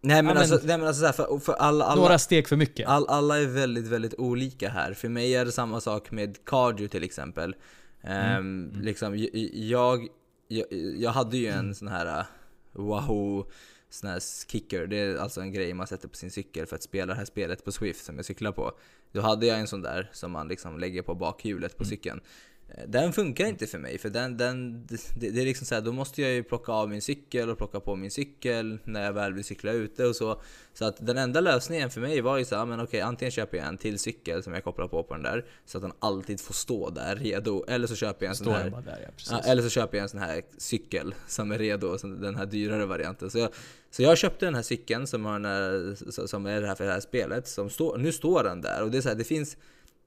[0.01, 2.57] Nej men, ja, alltså, nej, men alltså så för, för alla, alla, Några steg för
[2.57, 2.89] mycket.
[2.89, 4.95] All, alla är väldigt, väldigt olika här.
[4.95, 7.57] För mig är det samma sak med cardio till exempel.
[8.03, 8.39] Mm.
[8.39, 10.07] Um, liksom, jag,
[10.49, 10.67] jag,
[10.99, 11.75] jag hade ju en mm.
[11.75, 12.25] sån här uh,
[12.73, 13.51] Wahoo
[13.91, 14.87] sån här kicker.
[14.87, 17.25] Det är alltså en grej man sätter på sin cykel för att spela det här
[17.25, 18.73] spelet på Swift som jag cyklar på.
[19.13, 21.91] Då hade jag en sån där som man liksom lägger på bakhjulet på mm.
[21.91, 22.21] cykeln.
[22.21, 25.83] Eh, den funkar inte för mig, för den, den, det, det är liksom så här,
[25.83, 29.13] då måste jag ju plocka av min cykel och plocka på min cykel när jag
[29.13, 30.41] väl vill cykla ute och så.
[30.75, 33.59] Så att den enda lösningen för mig var ju så här, men okej, antingen köper
[33.59, 36.41] jag en till cykel som jag kopplar på på den där, så att den alltid
[36.41, 37.65] får stå där redo.
[37.69, 40.21] Eller så köper jag en sån här, där, ja, eller så köper jag en sån
[40.21, 43.31] här cykel som är redo, den här dyrare varianten.
[43.31, 43.51] Så jag,
[43.91, 46.93] så jag köpte den här cykeln som, har den som är det här för det
[46.93, 49.57] här spelet, som stå, nu står den där och det är så här, det finns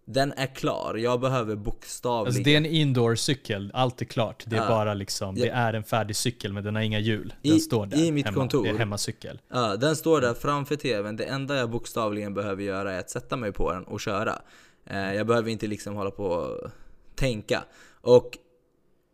[0.05, 2.27] den är klar, jag behöver bokstavligen...
[2.27, 4.43] Alltså det är en indoor-cykel, allt är klart.
[4.47, 4.67] Det är ja.
[4.67, 7.33] bara liksom, det är en färdig cykel men den har inga hjul.
[7.41, 7.97] Den I, står där.
[7.97, 8.37] I mitt hemma.
[8.37, 8.63] kontor.
[8.63, 9.41] Det är hemmacykel.
[9.49, 11.15] Ja, den står där framför TVn.
[11.15, 14.41] Det enda jag bokstavligen behöver göra är att sätta mig på den och köra.
[14.85, 16.71] Eh, jag behöver inte liksom hålla på och
[17.15, 17.63] tänka.
[18.01, 18.37] Och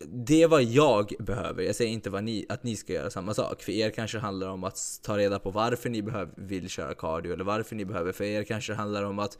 [0.06, 1.64] det är vad jag behöver.
[1.64, 3.62] Jag säger inte vad ni, att ni ska göra samma sak.
[3.62, 7.34] För er kanske handlar om att ta reda på varför ni behöver, vill köra cardio
[7.34, 8.12] eller varför ni behöver.
[8.12, 9.38] För er kanske handlar om att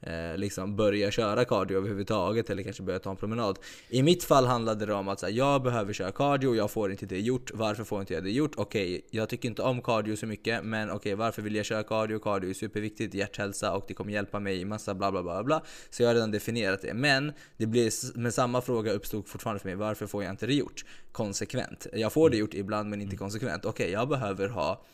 [0.00, 3.58] eh, liksom börja köra cardio överhuvudtaget eller kanske börja ta en promenad.
[3.88, 7.06] I mitt fall handlade det om att här, jag behöver köra cardio, jag får inte
[7.06, 7.50] det gjort.
[7.54, 8.52] Varför får inte jag det gjort?
[8.56, 11.66] Okej, okay, jag tycker inte om cardio så mycket, men okej, okay, varför vill jag
[11.66, 12.18] köra cardio?
[12.18, 15.62] Cardio är superviktigt, hjärthälsa och det kommer hjälpa mig i massa bla bla bla bla.
[15.90, 16.94] Så jag har redan definierat det.
[16.94, 20.54] Men det blir, med samma fråga uppstod fortfarande för mig, varför får jag inte det
[20.54, 20.84] gjort?
[21.12, 21.86] Konsekvent.
[21.92, 23.64] Jag får det gjort ibland men inte konsekvent.
[23.64, 24.84] Okej, okay, jag behöver ha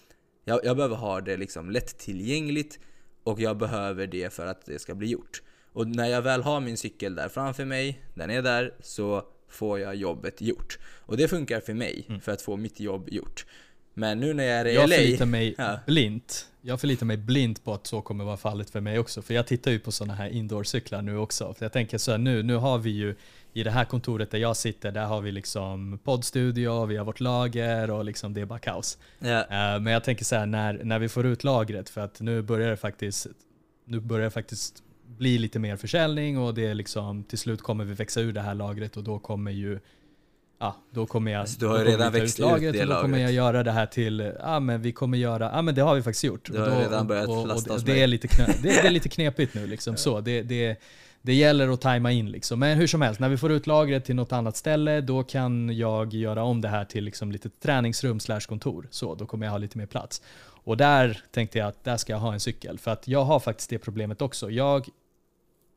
[0.44, 2.78] jag, jag behöver ha det liksom lättillgängligt
[3.24, 5.42] och jag behöver det för att det ska bli gjort.
[5.72, 9.78] Och när jag väl har min cykel där framför mig, den är där, så får
[9.80, 10.78] jag jobbet gjort.
[10.84, 12.20] Och det funkar för mig, mm.
[12.20, 13.46] för att få mitt jobb gjort.
[13.94, 14.96] Men nu när jag är i jag LA...
[14.96, 15.78] Förlitar mig ja.
[15.86, 16.48] blint.
[16.60, 19.22] Jag förlitar mig blint på att så kommer vara fallet för mig också.
[19.22, 21.54] För jag tittar ju på sådana här indoor-cyklar nu också.
[21.54, 23.14] För jag tänker så här, nu, nu har vi ju
[23.52, 27.20] i det här kontoret där jag sitter, där har vi liksom poddstudio, vi har vårt
[27.20, 28.98] lager och liksom det är bara kaos.
[29.24, 29.80] Yeah.
[29.80, 32.70] men jag tänker så här, när, när vi får ut lagret, för att nu börjar
[32.70, 33.26] det faktiskt,
[33.84, 37.84] nu börjar det faktiskt bli lite mer försäljning och det är liksom, till slut kommer
[37.84, 39.80] vi växa ur det här lagret och då kommer ju
[40.62, 41.40] Ja, då kommer jag...
[41.40, 43.70] Alltså, du har ju redan växt ut, lagret, det och Då kommer jag göra det
[43.70, 46.52] här till, ja men vi kommer göra, ja men det har vi faktiskt gjort.
[46.52, 48.86] Du har och då, redan börjat och, och, och det, är lite knö, det, det,
[48.86, 50.20] är lite knepigt nu liksom så.
[50.20, 50.80] Det, det,
[51.22, 52.60] det gäller att tajma in liksom.
[52.60, 55.76] Men hur som helst, när vi får ut lagret till något annat ställe, då kan
[55.76, 58.88] jag göra om det här till liksom lite träningsrum slash kontor.
[58.90, 60.22] Så, då kommer jag ha lite mer plats.
[60.64, 62.78] Och där tänkte jag att där ska jag ha en cykel.
[62.78, 64.50] För att jag har faktiskt det problemet också.
[64.50, 64.88] Jag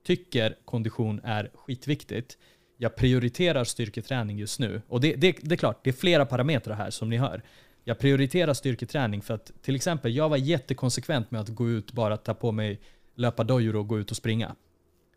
[0.06, 2.38] tycker kondition är skitviktigt.
[2.78, 4.82] Jag prioriterar styrketräning just nu.
[4.88, 7.42] Och det, det, det är klart, det är flera parametrar här som ni hör.
[7.84, 12.18] jag prioriterar styrketräning för att till exempel, jag var jättekonsekvent med att gå ut, bara
[12.18, 12.80] ta på mig
[13.16, 14.56] löpardojor och gå ut och springa.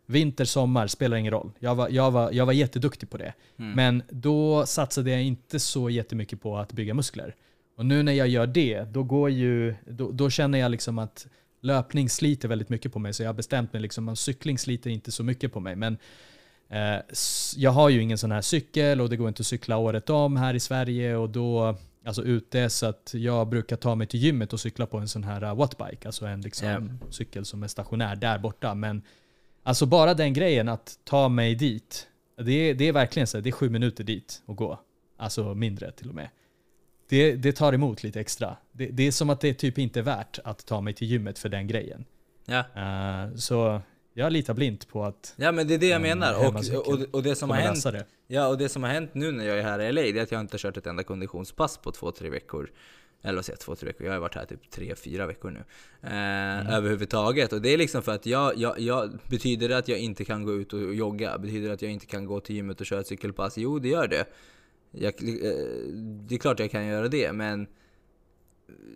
[0.09, 1.51] Vinter, sommar, spelar ingen roll.
[1.59, 3.33] Jag var, jag var, jag var jätteduktig på det.
[3.59, 3.71] Mm.
[3.71, 7.35] Men då satsade jag inte så jättemycket på att bygga muskler.
[7.77, 11.27] Och nu när jag gör det, då, går ju, då, då känner jag liksom att
[11.61, 13.13] löpning sliter väldigt mycket på mig.
[13.13, 15.75] Så jag har bestämt mig, liksom, att cykling sliter inte så mycket på mig.
[15.75, 15.97] Men
[16.69, 17.01] eh,
[17.55, 20.37] jag har ju ingen sån här cykel och det går inte att cykla året om
[20.37, 21.15] här i Sverige.
[21.15, 24.97] och då alltså ute så att jag brukar ta mig till gymmet och cykla på
[24.97, 26.83] en sån här uh, wattbike, alltså en liksom yeah.
[27.09, 28.75] cykel som är stationär där borta.
[28.75, 29.01] Men
[29.69, 33.49] alltså bara den grejen att ta mig dit, det är, det är verkligen så, det
[33.49, 34.79] är sju minuter dit och gå.
[35.17, 36.29] Alltså mindre till och med.
[37.09, 38.57] Det, det tar emot lite extra.
[38.71, 41.39] Det, det, är som att det typ inte är värt att ta mig till gymmet
[41.39, 42.05] för den grejen.
[42.45, 42.59] Ja.
[42.59, 43.81] Uh, så
[44.13, 45.33] jag litar blint på att...
[45.35, 46.47] Ja men det är det jag menar.
[46.47, 46.55] Och,
[46.87, 47.85] och, och, det som har hänt.
[48.27, 50.23] Ja, och det som har hänt nu när jag är här i LA, det är
[50.23, 52.71] att jag inte har kört ett enda konditionspass på två, tre veckor.
[53.21, 54.05] Eller vad säger jag, två, tre veckor?
[54.05, 55.59] Jag har varit här typ tre, fyra veckor nu.
[56.01, 56.67] Eh, mm.
[56.67, 57.53] Överhuvudtaget.
[57.53, 60.43] Och det är liksom för att jag, jag, jag, betyder det att jag inte kan
[60.43, 61.37] gå ut och jogga?
[61.37, 63.57] Betyder det att jag inte kan gå till gymmet och köra ett cykelpass?
[63.57, 64.25] Jo, det gör det.
[64.91, 65.53] Jag, eh,
[66.27, 67.67] det är klart jag kan göra det, men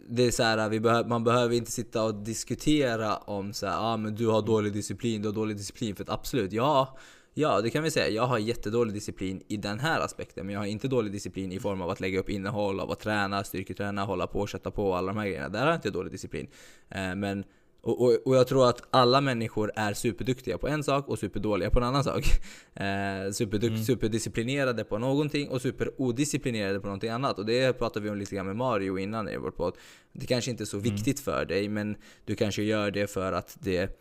[0.09, 3.77] det är så här, vi behöver, man behöver inte sitta och diskutera om så här,
[3.79, 5.95] ah, men du har dålig disciplin, du har dålig disciplin.
[5.95, 6.97] För att absolut, ja,
[7.33, 8.09] ja det kan vi säga.
[8.09, 10.45] Jag har jättedålig disciplin i den här aspekten.
[10.45, 12.99] Men jag har inte dålig disciplin i form av att lägga upp innehåll, av att
[12.99, 15.49] träna, styrketräna, hålla på, sätta på alla de här grejerna.
[15.49, 16.47] Där har jag inte dålig disciplin.
[16.89, 17.43] Eh, men
[17.83, 21.69] och, och, och, jag tror att alla människor är superduktiga på en sak och superdåliga
[21.69, 22.25] på en annan sak.
[22.75, 23.83] Eh, superdukt, mm.
[23.83, 27.39] Superdisciplinerade på någonting och superodisciplinerade på någonting annat.
[27.39, 29.73] Och det pratade vi om lite grann med Mario innan i vår podd.
[30.13, 30.91] Det kanske inte är så mm.
[30.91, 33.99] viktigt för dig, men du kanske gör det för att det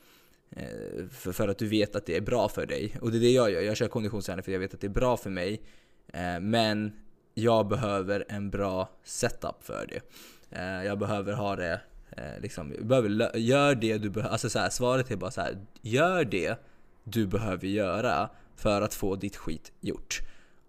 [0.57, 2.97] Eh, för, för, att du vet att det är bra för dig.
[3.01, 3.61] Och det är det jag gör.
[3.61, 5.63] Jag kör konditionsträning för jag vet att det är bra för mig.
[6.13, 6.93] Eh, men
[7.35, 10.01] jag behöver en bra setup för det.
[10.59, 11.81] Eh, jag behöver ha det
[12.17, 15.59] Eh, liksom, behöver, gör det du behöver, alltså så här, svaret är bara så här,
[15.83, 16.57] gör det
[17.05, 20.21] du behöver göra för att få ditt skit gjort.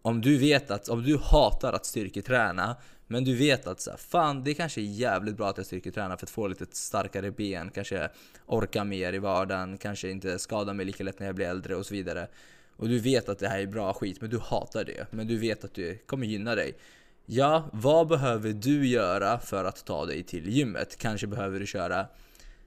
[0.02, 2.76] Om du vet att, om du hatar att styrketräna,
[3.08, 6.18] men du vet att så här, fan det kanske är jävligt bra att jag styrketränar
[6.18, 8.10] för att få lite starkare ben, kanske
[8.46, 11.86] orka mer i vardagen, kanske inte skada mig lika lätt när jag blir äldre och
[11.86, 12.28] så vidare.
[12.76, 15.08] Och du vet att det här är bra skit, men du hatar det.
[15.12, 16.78] Men du vet att det kommer gynna dig.
[17.26, 20.98] Ja, vad behöver du göra för att ta dig till gymmet?
[20.98, 22.08] Kanske behöver du köra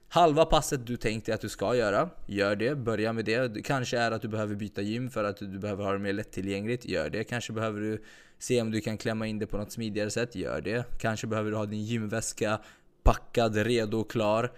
[0.09, 2.09] halva passet du tänkte att du ska göra.
[2.25, 3.65] Gör det, börja med det.
[3.65, 6.85] Kanske är att du behöver byta gym för att du behöver ha det mer lättillgängligt.
[6.85, 7.23] Gör det.
[7.23, 8.03] Kanske behöver du
[8.39, 10.35] se om du kan klämma in det på något smidigare sätt.
[10.35, 10.85] Gör det.
[10.99, 12.59] Kanske behöver du ha din gymväska
[13.03, 14.51] packad, redo och klar.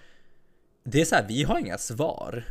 [0.84, 2.44] Det är så här, vi har inga svar.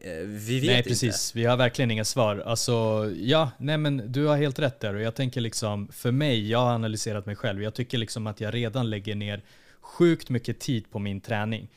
[0.00, 1.38] Eh, vi vet Nej precis, inte.
[1.38, 2.42] vi har verkligen inga svar.
[2.46, 6.50] Alltså, ja, nej men du har helt rätt där och jag tänker liksom, för mig,
[6.50, 9.42] jag har analyserat mig själv, jag tycker liksom att jag redan lägger ner
[9.80, 11.68] sjukt mycket tid på min träning.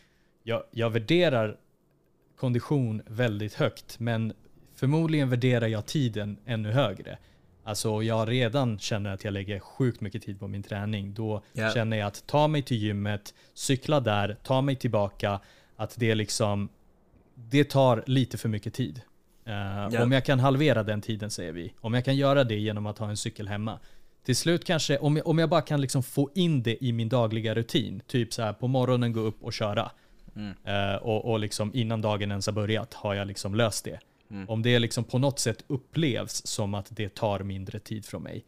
[0.47, 1.57] Jag, jag värderar
[2.35, 4.33] kondition väldigt högt, men
[4.75, 7.17] förmodligen värderar jag tiden ännu högre.
[7.63, 11.13] Alltså jag redan känner att jag lägger sjukt mycket tid på min träning.
[11.13, 11.73] Då yeah.
[11.73, 15.39] känner jag att ta mig till gymmet, cykla där, ta mig tillbaka,
[15.75, 16.69] att det liksom
[17.35, 19.01] det tar lite för mycket tid.
[19.47, 20.03] Uh, yeah.
[20.03, 22.97] Om jag kan halvera den tiden säger vi, om jag kan göra det genom att
[22.97, 23.79] ha en cykel hemma.
[24.25, 27.09] Till slut kanske, om jag, om jag bara kan liksom få in det i min
[27.09, 29.91] dagliga rutin, typ så här på morgonen gå upp och köra.
[30.37, 30.53] Mm.
[30.67, 33.99] Uh, och, och liksom innan dagen ens har börjat har jag liksom löst det.
[34.31, 34.49] Mm.
[34.49, 38.45] Om det liksom på något sätt upplevs som att det tar mindre tid från mig,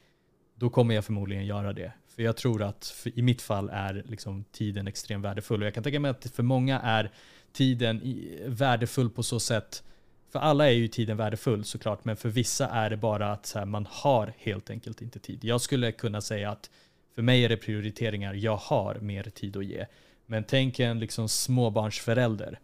[0.56, 1.91] då kommer jag förmodligen göra det.
[2.15, 5.62] För jag tror att i mitt fall är liksom tiden extremt värdefull.
[5.62, 7.12] Och jag kan tänka mig att för många är
[7.52, 8.02] tiden
[8.45, 9.84] värdefull på så sätt,
[10.32, 13.65] för alla är ju tiden värdefull såklart, men för vissa är det bara att här,
[13.65, 15.43] man har helt enkelt inte tid.
[15.43, 16.69] Jag skulle kunna säga att
[17.15, 19.86] för mig är det prioriteringar, jag har mer tid att ge.
[20.30, 22.60] Men tänk en liksom småbarnsförälder.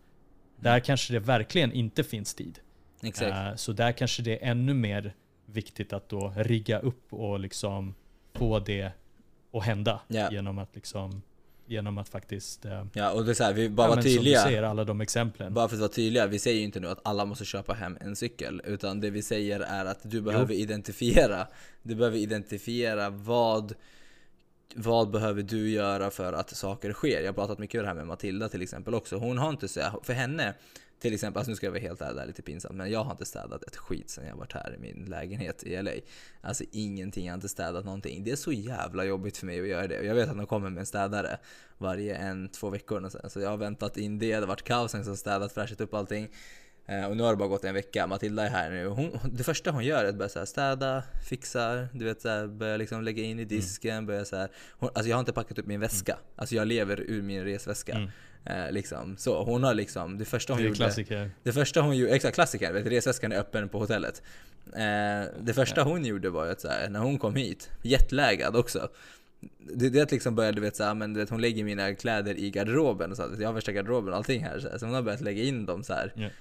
[0.60, 2.60] Där kanske det verkligen inte finns tid.
[3.04, 3.32] Exakt.
[3.32, 5.14] Uh, så där kanske det är ännu mer
[5.46, 7.96] viktigt att då rigga upp och liksom
[8.34, 8.92] få det
[9.54, 10.34] att hända yeah.
[10.34, 11.22] genom att liksom
[11.68, 12.66] Genom att faktiskt...
[12.66, 14.40] Eh, ja och det är så här, vi bara ja, vara tydliga.
[14.40, 15.54] Som du ser, alla de exemplen.
[15.54, 17.98] Bara för att vara tydliga, vi säger ju inte nu att alla måste köpa hem
[18.02, 18.62] en cykel.
[18.66, 20.60] Utan det vi säger är att du behöver jo.
[20.60, 21.48] identifiera.
[21.84, 23.74] Du behöver identifiera vad
[24.76, 27.22] vad behöver du göra för att saker sker?
[27.22, 29.18] Jag har pratat mycket om det här med Matilda till exempel också.
[29.18, 30.54] Hon har inte så, för henne
[31.00, 33.04] till exempel, alltså nu ska jag vara helt ärlig, det är lite pinsamt, men jag
[33.04, 35.92] har inte städat ett skit sen jag varit här i min lägenhet i LA.
[36.42, 38.24] Alltså ingenting, jag har inte städat någonting.
[38.24, 40.00] Det är så jävla jobbigt för mig att göra det.
[40.00, 41.38] Och jag vet att de kommer med en städare
[41.78, 43.30] varje en, två veckor.
[43.30, 45.94] Så jag har väntat in det, det har varit kaos, sen så städat, fräschat upp
[45.94, 46.30] allting.
[46.88, 48.88] Eh, och nu har det bara gått en vecka, Matilda är här nu.
[48.88, 52.48] Hon, det första hon gör är att börja så här städa, fixar, du vet så
[52.48, 54.06] börja liksom lägga in i disken, mm.
[54.06, 54.50] börja så här.
[54.72, 56.14] Hon, alltså jag har inte packat upp min väska.
[56.14, 56.26] Mm.
[56.36, 57.94] Alltså jag lever ur min resväska.
[57.94, 58.10] Mm.
[58.46, 59.18] Eh, liksom.
[59.18, 60.76] Så hon har liksom, det första hon det gjorde...
[60.76, 61.32] Klassiker.
[61.44, 64.22] Det första hon gjorde, exakt klassiker, vet, resväskan är öppen på hotellet.
[64.66, 65.84] Eh, det första ja.
[65.84, 68.90] hon gjorde var att så här, när hon kom hit, jetlaggad också.
[69.60, 72.52] Det, det liksom började, vet, så här, men, du vet, hon lägger mina kläder i
[72.52, 74.60] garderoben och så, jag har värsta garderoben och allting här.
[74.60, 76.14] Så, här, så hon har börjat lägga in dem så här.
[76.18, 76.32] Yeah.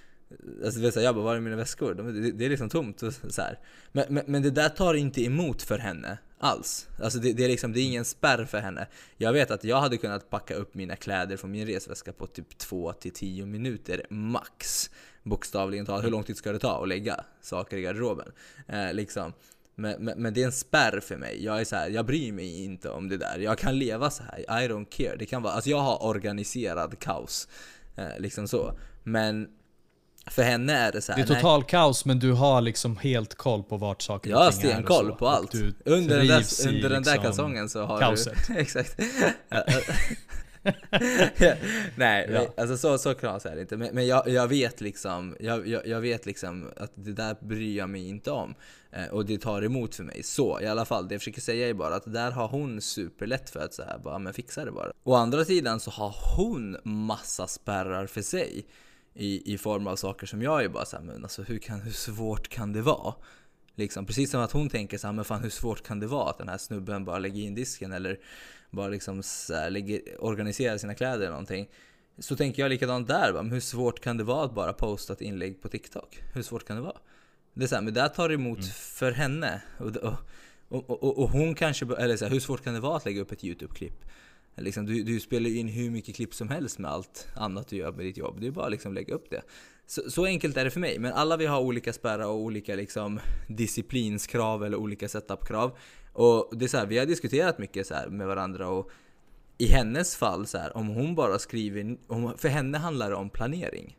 [0.65, 1.95] Alltså, vet, så här, jag bara, var är mina väskor?
[1.95, 3.03] De, det, det, är liksom tomt.
[3.03, 3.59] Och så här.
[3.93, 6.89] Men, men, men det där tar inte emot för henne alls.
[7.03, 8.87] Alltså det, det, är liksom, det är ingen spärr för henne.
[9.17, 12.49] Jag vet att jag hade kunnat packa upp mina kläder från min resväska på typ
[12.59, 14.91] 2-10 minuter max.
[15.23, 16.05] Bokstavligen talat.
[16.05, 18.33] Hur lång tid ska det ta att lägga saker i garderoben?
[18.69, 19.33] Eh, liksom.
[19.75, 21.45] Men, men, men, det är en spärr för mig.
[21.45, 23.39] Jag är så här, jag bryr mig inte om det där.
[23.39, 24.65] Jag kan leva så här.
[24.65, 25.17] I don't care.
[25.17, 27.49] Det kan vara, alltså jag har organiserad kaos.
[27.97, 28.79] Eh, liksom så.
[29.03, 29.49] Men
[30.27, 31.69] för henne är det så här, Det är total nej.
[31.69, 34.37] kaos men du har liksom helt koll på vart saker och ting är.
[34.37, 35.55] Jag har stenkoll på allt.
[35.85, 38.39] Under den, där, under den där liksom kalsongen så har kaoset.
[38.49, 38.55] du...
[38.59, 39.01] exakt.
[41.97, 42.47] nej, ja.
[42.57, 43.77] alltså så, så knas är det inte.
[43.77, 47.79] Men, men jag, jag, vet liksom, jag, jag, jag, vet liksom att det där bryr
[47.79, 48.55] jag mig inte om.
[48.93, 50.23] Eh, och det tar emot för mig.
[50.23, 53.51] Så i alla fall, det jag försöker säga är bara att där har hon superlätt
[53.51, 54.93] för att säga bara, men fixa det bara.
[55.05, 58.67] Å andra sidan så har hon massa spärrar för sig
[59.15, 61.93] i, i form av saker som jag är bara såhär, men alltså hur, kan, hur
[61.93, 63.15] svårt kan det vara?
[63.75, 66.39] Liksom, precis som att hon tänker såhär, men fan hur svårt kan det vara att
[66.39, 68.19] den här snubben bara lägger in disken eller
[68.71, 69.23] bara liksom
[69.69, 71.69] lägger, organiserar sina kläder eller någonting.
[72.19, 73.43] Så tänker jag likadant där, va?
[73.43, 76.23] men hur svårt kan det vara att bara posta ett inlägg på TikTok?
[76.35, 76.97] Hur svårt kan det vara?
[77.55, 78.71] Det är så här, men det tar emot mm.
[78.71, 79.63] för henne.
[79.79, 80.15] Och, och,
[80.69, 83.21] och, och, och hon kanske, eller så här, hur svårt kan det vara att lägga
[83.21, 84.05] upp ett YouTube-klipp?
[84.57, 87.93] Liksom, du, du spelar in hur mycket klipp som helst med allt annat du gör
[87.93, 88.41] med ditt jobb.
[88.41, 89.43] Det är bara liksom att liksom lägga upp det.
[89.87, 90.99] Så, så, enkelt är det för mig.
[90.99, 95.79] Men alla vi har olika spärrar och olika liksom, disciplinskrav eller olika setupkrav.
[96.13, 98.91] Och det är så här, vi har diskuterat mycket så med varandra och
[99.59, 101.97] i hennes fall, så här, om hon bara skriver...
[102.07, 103.97] Om, för henne handlar det om planering.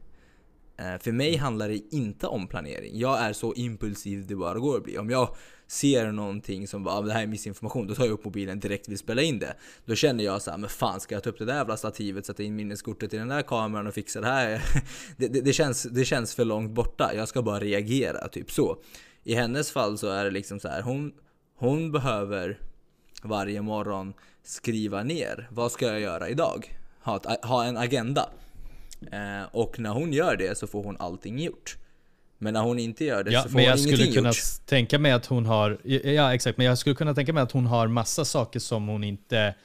[0.78, 3.00] Eh, för mig handlar det inte om planering.
[3.00, 4.98] Jag är så impulsiv det bara går att bli.
[4.98, 5.36] Om jag
[5.68, 8.88] ser någonting som bara, ah, det här är missinformation, då tar jag upp mobilen direkt
[8.88, 9.56] och vill spela in det.
[9.86, 12.26] Då känner jag så här, men fan ska jag ta upp det där jävla stativet,
[12.26, 14.62] sätta in minneskortet i den där kameran och fixa det här?
[15.18, 18.78] det, det, det, känns, det känns för långt borta, jag ska bara reagera, typ så.
[19.24, 21.14] I hennes fall så är det liksom så här, hon,
[21.56, 22.60] hon behöver
[23.24, 26.78] varje morgon skriva ner, vad ska jag göra idag?
[27.04, 28.30] Ha, ett, ha en agenda.
[29.12, 31.78] Eh, och när hon gör det så får hon allting gjort.
[32.46, 34.30] Men när hon inte gör det ja, så får men hon jag ingenting skulle kunna
[34.30, 34.66] gjort.
[34.66, 37.66] tänka mig att hon har, ja exakt, men jag skulle kunna tänka mig att hon
[37.66, 39.56] har massa saker som hon inte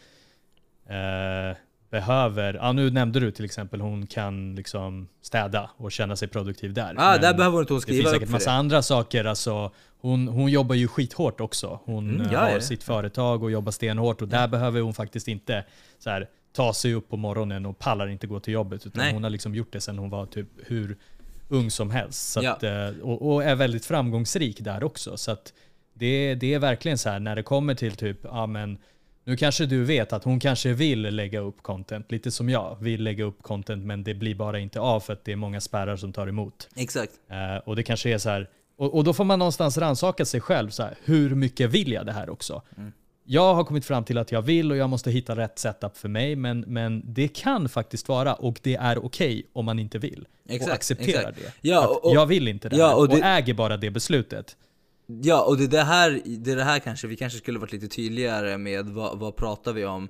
[0.88, 1.56] eh,
[1.90, 2.54] behöver.
[2.54, 6.94] Ja, nu nämnde du till exempel hon kan liksom städa och känna sig produktiv där.
[6.96, 8.56] Ja, ah, där behöver hon inte skriva Det finns säkert massa det.
[8.56, 9.24] andra saker.
[9.24, 11.80] Alltså, hon, hon jobbar ju skithårt också.
[11.84, 12.60] Hon mm, har ja.
[12.60, 15.64] sitt företag och jobbar stenhårt och där behöver hon faktiskt inte
[15.98, 18.86] så här, ta sig upp på morgonen och pallar inte gå till jobbet.
[18.86, 19.12] Utan Nej.
[19.12, 20.96] hon har liksom gjort det sen hon var typ hur
[21.50, 22.32] ung som helst.
[22.32, 22.88] Så att, ja.
[22.88, 25.16] Eh, och, och, är väldigt framgångsrik där också.
[25.16, 25.52] Så att
[25.94, 28.78] det, det är verkligen så här när det kommer till typ, ja men
[29.24, 33.02] nu kanske du vet att hon kanske vill lägga upp content, lite som jag vill
[33.02, 35.96] lägga upp content men det blir bara inte av för att det är många spärrar
[35.96, 36.68] som tar emot.
[36.76, 37.12] Exakt.
[37.30, 40.40] Uh, och det kanske är så här, och, och, då får man någonstans rannsaka sig
[40.40, 42.62] själv, så här, hur mycket vill jag det här också?
[42.76, 42.92] Mm
[43.32, 46.08] jag har kommit fram till att jag vill och jag måste hitta rätt setup för
[46.08, 49.98] mig, men, men det kan faktiskt vara och det är okej okay om man inte
[49.98, 50.26] vill.
[50.48, 51.38] Exakt, och accepterar exakt.
[51.38, 51.68] det.
[51.68, 53.90] Ja, och, och, jag vill inte det ja, här, och, det, och äger bara det
[53.90, 54.56] beslutet.
[55.06, 58.58] Ja, och det, det, här, det, det här kanske, vi kanske skulle varit lite tydligare
[58.58, 60.08] med vad, vad pratar vi om?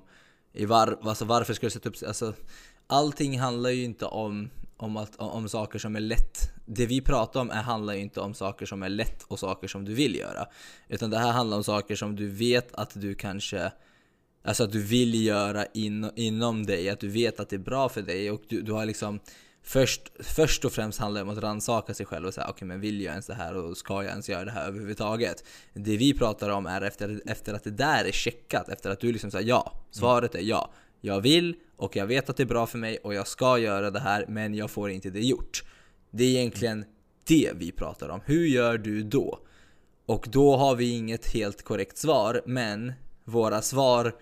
[0.53, 2.33] I var, alltså varför ska du sätta upp, alltså
[2.87, 4.49] allting handlar ju inte om
[4.81, 6.53] om, att, om saker som är lätt.
[6.65, 9.67] Det vi pratar om är, handlar ju inte om saker som är lätt och saker
[9.67, 10.47] som du vill göra.
[10.89, 13.71] Utan det här handlar om saker som du vet att du kanske
[14.43, 17.89] Alltså att du vill göra in, inom dig, att du vet att det är bra
[17.89, 19.19] för dig och du, du har liksom
[19.63, 22.67] Först, först och främst handlar det om att rannsaka sig själv och säga okej okay,
[22.67, 25.43] men vill jag ens det här och ska jag ens göra det här överhuvudtaget?
[25.73, 29.11] Det vi pratar om är efter, efter att det där är checkat, efter att du
[29.11, 30.71] liksom säger ja, svaret är ja.
[31.01, 33.91] Jag vill och jag vet att det är bra för mig och jag ska göra
[33.91, 35.63] det här men jag får inte det gjort.
[36.11, 36.85] Det är egentligen
[37.27, 38.21] det vi pratar om.
[38.25, 39.39] Hur gör du då?
[40.05, 44.15] Och då har vi inget helt korrekt svar men våra svar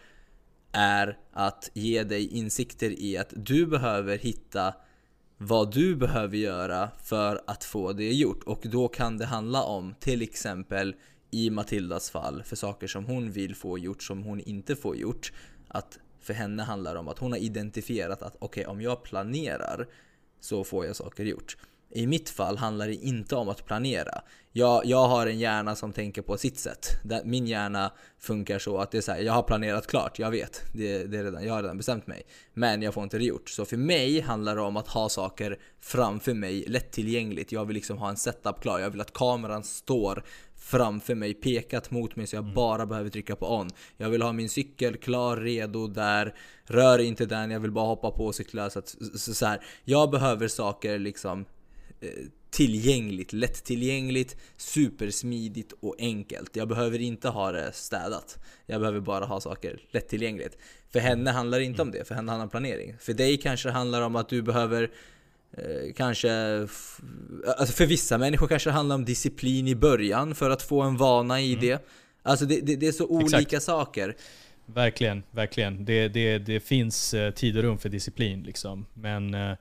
[0.71, 4.73] är att ge dig insikter i att du behöver hitta
[5.37, 8.43] vad du behöver göra för att få det gjort.
[8.43, 10.95] Och då kan det handla om till exempel
[11.31, 15.31] i Matildas fall för saker som hon vill få gjort som hon inte får gjort.
[15.67, 19.03] Att för henne handlar det om att hon har identifierat att okej, okay, om jag
[19.03, 19.87] planerar
[20.39, 21.57] så får jag saker gjort.
[21.91, 24.21] i mitt fall handlar det inte om att planera.
[24.51, 26.87] Jag, jag har en hjärna som tänker på sitt sätt.
[27.23, 30.63] Min hjärna funkar så att det är så här, jag har planerat klart, jag vet.
[30.73, 32.23] Det, det är redan, jag har redan bestämt mig.
[32.53, 33.49] Men jag får inte det gjort.
[33.49, 37.51] Så för mig handlar det om att ha saker framför mig lättillgängligt.
[37.51, 38.79] Jag vill liksom ha en setup klar.
[38.79, 40.23] Jag vill att kameran står
[40.59, 42.53] framför mig, pekat mot mig så jag mm.
[42.53, 43.69] bara behöver trycka på on.
[43.97, 46.35] Jag vill ha min cykel klar, redo där.
[46.63, 48.69] Rör inte den, jag vill bara hoppa på och cykla.
[48.69, 51.45] Så, att, så, så här, jag behöver saker liksom
[52.01, 52.09] eh,
[52.49, 56.55] tillgängligt, lättillgängligt, supersmidigt och enkelt.
[56.55, 58.37] Jag behöver inte ha det städat.
[58.65, 60.57] Jag behöver bara ha saker lättillgängligt.
[60.91, 62.95] För henne handlar det inte om det, för henne handlar om planering.
[62.99, 64.89] För dig kanske det handlar om att du behöver Eh,
[65.95, 66.31] kanske,
[67.57, 70.97] alltså för vissa människor kanske det handlar om disciplin i början för att få en
[70.97, 71.65] vana i mm.
[71.65, 71.87] det.
[72.23, 73.63] Alltså det, det, det, är så olika Exakt.
[73.63, 74.15] saker.
[74.65, 75.85] Verkligen, verkligen.
[75.85, 78.85] Det, det, det finns eh, tid och rum för disciplin liksom.
[78.93, 79.51] Men eh,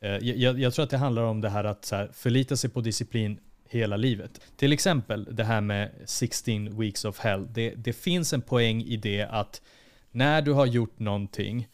[0.00, 2.80] eh, jag, jag, tror att det handlar om det här att här, förlita sig på
[2.80, 3.38] disciplin
[3.68, 4.40] hela livet.
[4.56, 7.46] Till exempel det här med 16 weeks of hell.
[7.52, 9.62] Det, det finns en poäng i det att
[10.10, 11.68] när du har gjort någonting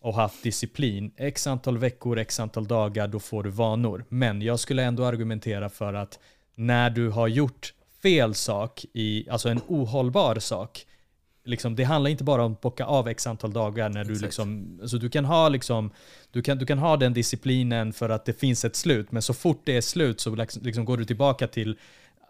[0.00, 4.04] och haft disciplin, x antal veckor, x antal dagar, då får du vanor.
[4.08, 6.18] Men jag skulle ändå argumentera för att
[6.54, 10.86] när du har gjort fel sak, i, alltså en ohållbar sak,
[11.44, 14.78] liksom, det handlar inte bara om att bocka av x antal dagar när du liksom,
[14.80, 15.90] alltså du kan ha liksom,
[16.30, 19.34] du kan, du kan ha den disciplinen för att det finns ett slut, men så
[19.34, 21.78] fort det är slut så liksom, liksom går du tillbaka till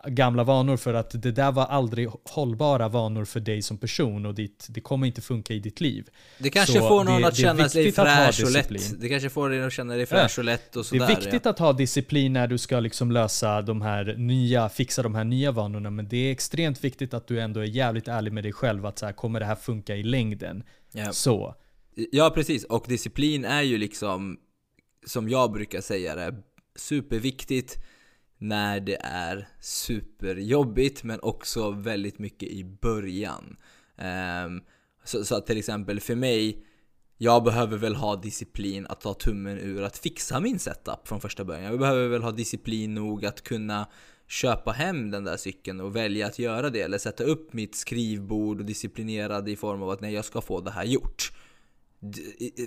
[0.07, 4.35] gamla vanor för att det där var aldrig hållbara vanor för dig som person och
[4.35, 6.09] ditt, det kommer inte funka i ditt liv.
[6.39, 9.01] Det kanske så får någon det, att känna sig fräsch och lätt.
[9.01, 10.41] Det kanske får dig att känna dig fräsch ja.
[10.41, 11.07] och lätt och sådär.
[11.07, 11.51] Det är viktigt ja.
[11.51, 15.53] att ha disciplin när du ska liksom lösa de här nya, fixa de här nya
[15.53, 18.87] vanorna, men det är extremt viktigt att du ändå är jävligt ärlig med dig själv
[18.87, 20.63] att så här, kommer det här funka i längden?
[20.93, 21.13] Ja.
[21.13, 21.55] Så.
[22.13, 22.65] Ja, precis.
[22.65, 24.39] Och disciplin är ju liksom,
[25.07, 26.35] som jag brukar säga det,
[26.77, 27.79] superviktigt
[28.39, 33.57] när det är superjobbigt men också väldigt mycket i början.
[34.47, 34.63] Um,
[35.05, 36.65] så, så att till exempel för mig,
[37.19, 41.45] jag behöver väl ha disciplin att ta tummen ur att fixa min setup från första
[41.45, 41.65] början.
[41.65, 43.89] Jag behöver väl ha disciplin nog att kunna
[44.29, 48.61] köpa hem den där cykeln och välja att göra det eller sätta upp mitt skrivbord
[48.61, 51.33] och disciplinera i form av att nej, jag ska få det här gjort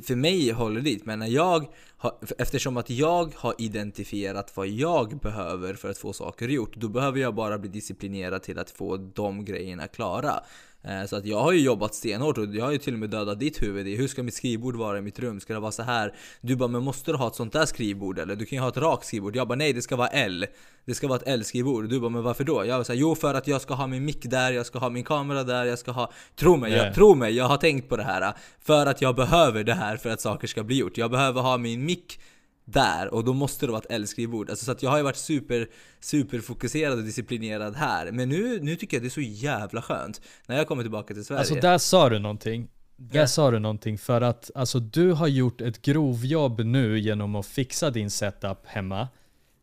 [0.03, 1.67] för mig håller dit, men när jag
[1.97, 6.87] har, eftersom att jag har identifierat vad jag behöver för att få saker gjort, då
[6.89, 10.43] behöver jag bara bli disciplinerad till att få de grejerna klara.
[10.83, 13.09] Eh, så att jag har ju jobbat stenhårt och jag har ju till och med
[13.09, 15.39] dödat ditt huvud i hur ska mitt skrivbord vara i mitt rum?
[15.39, 16.13] Ska det vara så här?
[16.41, 18.35] Du bara, men måste du ha ett sånt där skrivbord eller?
[18.35, 19.35] Du kan ju ha ett rakt skrivbord.
[19.35, 20.45] Jag bara, nej det ska vara L.
[20.85, 21.89] Det ska vara ett L-skrivbord.
[21.89, 22.65] Du bara, men varför då?
[22.65, 24.89] Jag var såhär, jo för att jag ska ha min mick där, jag ska ha
[24.89, 26.11] min kamera där, jag ska ha...
[26.35, 28.33] Tro mig, jag, tro mig, jag har tänkt på det här.
[28.61, 30.97] För att jag behöver det här för att saker ska bli gjort.
[30.97, 32.19] Jag behöver ha min mick
[32.65, 34.49] där och då måste det vara ett L-skrivbord.
[34.49, 35.67] Alltså, så att jag har ju varit super,
[35.99, 38.11] super fokuserad och disciplinerad här.
[38.11, 41.25] Men nu, nu tycker jag det är så jävla skönt när jag kommer tillbaka till
[41.25, 41.39] Sverige.
[41.39, 42.67] Alltså där sa du någonting.
[42.97, 43.27] Där yeah.
[43.27, 47.89] sa du någonting för att alltså, du har gjort ett grovjobb nu genom att fixa
[47.89, 49.07] din setup hemma.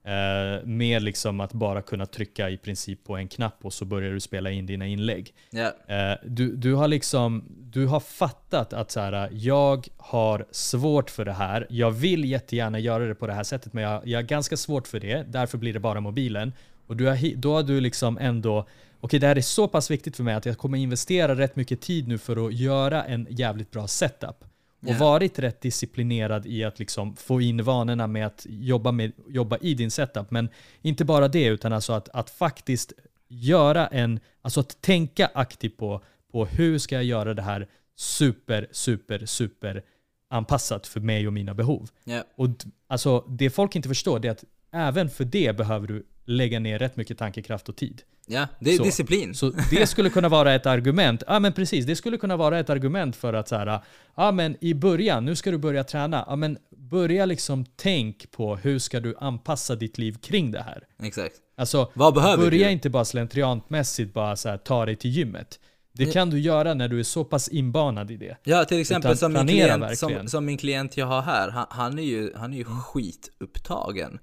[0.08, 4.12] Eh, med liksom att bara kunna trycka i princip på en knapp och så börjar
[4.12, 5.34] du spela in dina inlägg.
[5.52, 6.12] Yeah.
[6.12, 11.24] Eh, du, du, har liksom, du har fattat att så här, jag har svårt för
[11.24, 11.66] det här.
[11.70, 14.88] Jag vill jättegärna göra det på det här sättet men jag, jag har ganska svårt
[14.88, 15.24] för det.
[15.28, 16.52] Därför blir det bara mobilen.
[16.86, 18.68] Och du har, då har du liksom ändå okej
[19.00, 21.80] okay, det här är så pass viktigt för mig att jag kommer investera rätt mycket
[21.80, 24.44] tid nu för att göra en jävligt bra setup
[24.82, 25.00] och yeah.
[25.00, 29.74] varit rätt disciplinerad i att liksom få in vanorna med att jobba, med, jobba i
[29.74, 30.30] din setup.
[30.30, 30.48] Men
[30.82, 32.92] inte bara det, utan alltså att, att faktiskt
[33.28, 36.02] göra en, alltså att tänka aktivt på,
[36.32, 39.82] på hur ska jag göra det här super, super, super
[40.30, 41.90] anpassat för mig och mina behov.
[42.04, 42.24] Yeah.
[42.36, 42.48] Och
[42.86, 46.96] alltså, det folk inte förstår är att även för det behöver du lägga ner rätt
[46.96, 48.02] mycket tankekraft och tid.
[48.26, 49.34] Ja, det är så, disciplin.
[49.34, 51.22] Så det skulle kunna vara ett argument.
[51.26, 53.80] Ja men precis, det skulle kunna vara ett argument för att så här,
[54.14, 56.24] ja men i början, nu ska du börja träna.
[56.28, 60.86] Ja men börja liksom tänk på hur ska du anpassa ditt liv kring det här.
[61.02, 61.34] Exakt.
[61.56, 62.72] Alltså, Vad behöver börja du?
[62.72, 65.60] inte bara slentrianmässigt bara så här, ta dig till gymmet.
[65.92, 68.36] Det kan du göra när du är så pass inbanad i det.
[68.44, 71.50] Ja, till exempel som min, klient, som, som, min klient jag har här.
[71.50, 74.18] Han, han är ju, han är ju skitupptagen.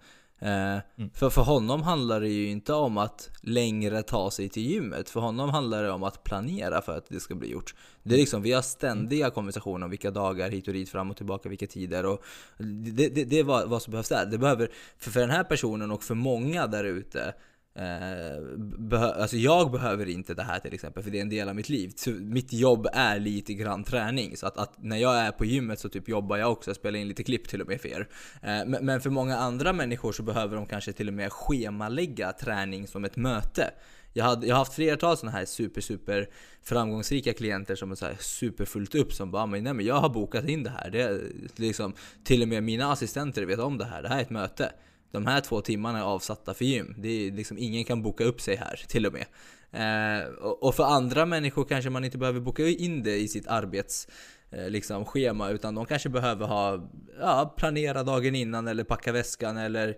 [0.46, 1.10] Eh, mm.
[1.14, 5.10] För för honom handlar det ju inte om att längre ta sig till gymmet.
[5.10, 7.76] För honom handlar det om att planera för att det ska bli gjort.
[8.04, 11.18] Det är liksom, vi har ständiga konversationer om vilka dagar hit och dit, fram och
[11.18, 12.06] tillbaka, vilka tider.
[12.06, 12.24] Och
[12.58, 14.26] det, det, det är vad, vad som behövs där.
[14.26, 17.34] Det behöver, för, för den här personen och för många där ute
[17.76, 21.56] Eh, alltså jag behöver inte det här till exempel, för det är en del av
[21.56, 21.94] mitt liv.
[21.96, 24.38] Så mitt jobb är lite grann träning.
[24.38, 27.00] Så att, att, när jag är på gymmet så typ jobbar jag också, jag spelar
[27.00, 28.08] in lite klipp till och med för er.
[28.42, 32.32] Eh, men, men för många andra människor så behöver de kanske till och med schemalägga
[32.32, 33.72] träning som ett möte.
[34.14, 36.30] Jag, hade, jag har haft flertal sådana här super, super
[36.64, 39.96] framgångsrika klienter som är så här superfullt upp som bara ah, men, nej, men jag
[39.96, 40.90] har bokat in det här.
[40.90, 41.22] Det är
[41.56, 44.02] liksom, till och med mina assistenter vet om det här.
[44.02, 44.72] Det här är ett möte.
[45.16, 46.96] De här två timmarna är avsatta för gym.
[46.98, 49.26] Det är liksom, ingen kan boka upp sig här till och med.
[49.72, 54.08] Eh, och för andra människor kanske man inte behöver boka in det i sitt arbets
[54.52, 56.90] eh, liksom, schema utan de kanske behöver ha
[57.20, 59.96] ja, planera dagen innan eller packa väskan eller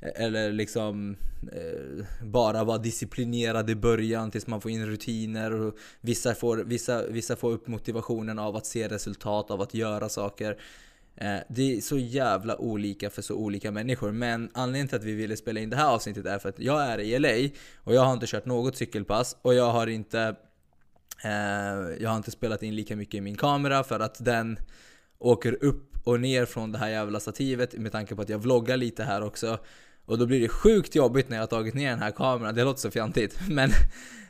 [0.00, 1.16] eller liksom
[1.52, 5.52] eh, bara vara disciplinerad i början tills man får in rutiner.
[5.52, 10.08] Och vissa, får, vissa, vissa får upp motivationen av att se resultat, av att göra
[10.08, 10.56] saker.
[11.20, 14.12] Eh, det är så jävla olika för så olika människor.
[14.12, 16.82] Men anledningen till att vi ville spela in det här avsnittet är för att jag
[16.82, 20.36] är i LA och jag har inte kört något cykelpass och jag har inte
[21.24, 24.58] eh, jag har inte spelat in lika mycket i min kamera för att den
[25.18, 28.76] åker upp och ner från det här jävla stativet med tanke på att jag vloggar
[28.76, 29.58] lite här också.
[30.08, 32.64] Och då blir det sjukt jobbigt när jag har tagit ner den här kameran, det
[32.64, 33.38] låter så fjantigt.
[33.48, 33.70] Men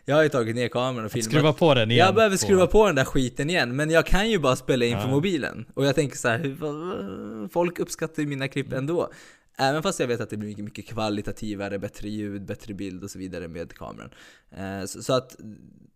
[0.04, 1.24] jag har ju tagit ner kameran och filmat.
[1.24, 2.06] Skruva på den igen.
[2.06, 2.86] Jag behöver skruva på.
[2.86, 3.76] den där skiten igen.
[3.76, 5.02] Men jag kan ju bara spela in ja.
[5.02, 5.66] på mobilen.
[5.74, 9.10] Och jag tänker så här, folk uppskattar ju mina klipp ändå.
[9.58, 13.10] Även fast jag vet att det blir mycket, mycket kvalitativare, bättre ljud, bättre bild och
[13.10, 14.10] så vidare med kameran.
[14.56, 15.36] Eh, så, att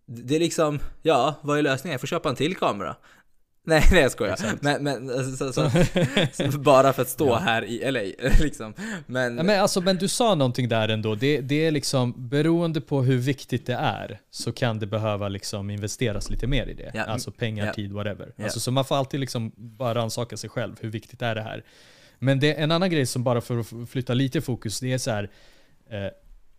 [0.07, 1.93] det är liksom, ja, vad är lösningen?
[1.93, 2.97] Jag får köpa en till kamera.
[3.66, 4.38] Nej, nej jag skojar.
[4.60, 5.70] Men, men alltså, så, så,
[6.52, 7.36] så, bara för att stå ja.
[7.36, 8.00] här i LA
[8.40, 8.74] liksom.
[9.06, 11.14] Men, ja, men, alltså, men du sa någonting där ändå.
[11.14, 15.70] Det, det är liksom beroende på hur viktigt det är så kan det behöva liksom
[15.70, 16.90] investeras lite mer i det.
[16.94, 17.02] Ja.
[17.02, 17.72] Alltså pengar, ja.
[17.72, 18.32] tid, whatever.
[18.42, 20.76] Alltså, så man får alltid liksom bara rannsaka sig själv.
[20.80, 21.64] Hur viktigt är det här?
[22.18, 25.10] Men det, en annan grej som bara för att flytta lite fokus, det är så
[25.10, 25.30] här.
[25.90, 26.10] Eh,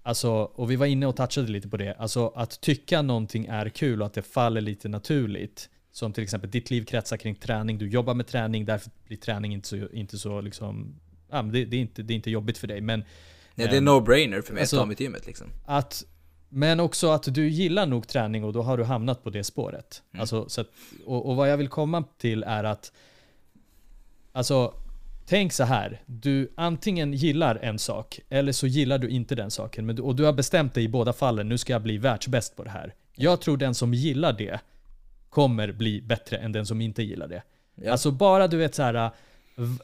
[0.05, 1.93] Alltså, och vi var inne och touchade lite på det.
[1.93, 6.51] Alltså att tycka någonting är kul och att det faller lite naturligt som till exempel
[6.51, 10.17] ditt liv kretsar kring träning, du jobbar med träning, därför blir träning inte så, inte
[10.17, 10.95] så liksom,
[11.31, 12.81] ja, det, det, är inte, det är inte jobbigt för dig.
[12.81, 13.03] Men,
[13.55, 15.47] Nej, det är no-brainer för mig alltså, att ta mig till gymmet liksom.
[15.65, 16.03] Att,
[16.49, 20.03] men också att du gillar nog träning och då har du hamnat på det spåret.
[20.11, 20.21] Mm.
[20.21, 20.67] Alltså, så att,
[21.05, 22.91] och, och vad jag vill komma till är att,
[24.31, 24.73] alltså
[25.25, 29.85] Tänk så här, du antingen gillar en sak eller så gillar du inte den saken.
[29.85, 32.55] Men du, och du har bestämt dig i båda fallen, nu ska jag bli världsbäst
[32.55, 32.93] på det här.
[33.15, 34.59] Jag tror den som gillar det
[35.33, 37.43] kommer bli bättre än den som inte gillar det.
[37.75, 37.91] Ja.
[37.91, 39.11] Alltså bara du vet så här,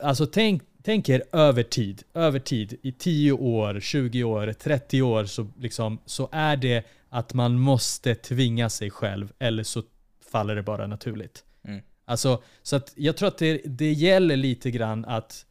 [0.01, 5.25] alltså tänk, tänk er över tid, över tid, i 10 år, 20 år, 30 år
[5.25, 9.83] så, liksom, så är det att man måste tvinga sig själv eller så
[10.31, 11.43] faller det bara naturligt.
[11.63, 11.81] Mm.
[12.05, 15.45] Alltså, så att jag tror att det, det gäller lite grann att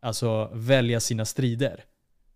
[0.00, 1.84] alltså, välja sina strider.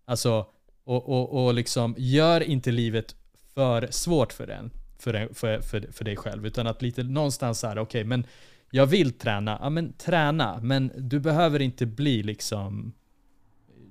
[0.05, 0.45] Alltså,
[0.83, 3.15] och, och, och liksom, gör inte livet
[3.53, 4.71] för svårt för den
[5.05, 6.45] för, för, för, för dig själv.
[6.45, 8.25] Utan att lite någonstans så här, okej okay, men
[8.71, 10.59] jag vill träna, ja men träna.
[10.61, 12.93] Men du behöver inte bli liksom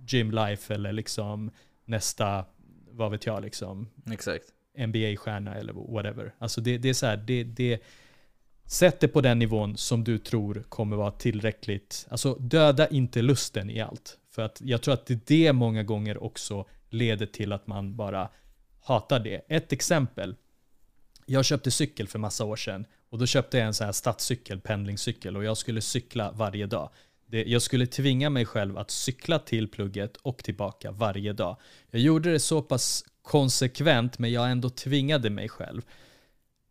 [0.08, 1.50] gym life eller liksom
[1.84, 2.44] nästa,
[2.90, 3.88] vad vet jag liksom.
[4.10, 4.44] Exakt.
[4.78, 6.34] NBA-stjärna eller whatever.
[6.38, 7.82] Alltså det, det är så här, det, det,
[8.66, 12.06] sätt det på den nivån som du tror kommer vara tillräckligt.
[12.10, 14.18] Alltså döda inte lusten i allt.
[14.30, 18.28] För att jag tror att det, det många gånger också leder till att man bara
[18.80, 19.40] hatar det.
[19.48, 20.36] Ett exempel
[21.26, 24.60] jag köpte cykel för massa år sedan och då köpte jag en sån här stadscykel,
[24.60, 26.90] pendlingscykel och jag skulle cykla varje dag.
[27.26, 31.56] Det, jag skulle tvinga mig själv att cykla till plugget och tillbaka varje dag.
[31.90, 35.82] Jag gjorde det så pass konsekvent men jag ändå tvingade mig själv.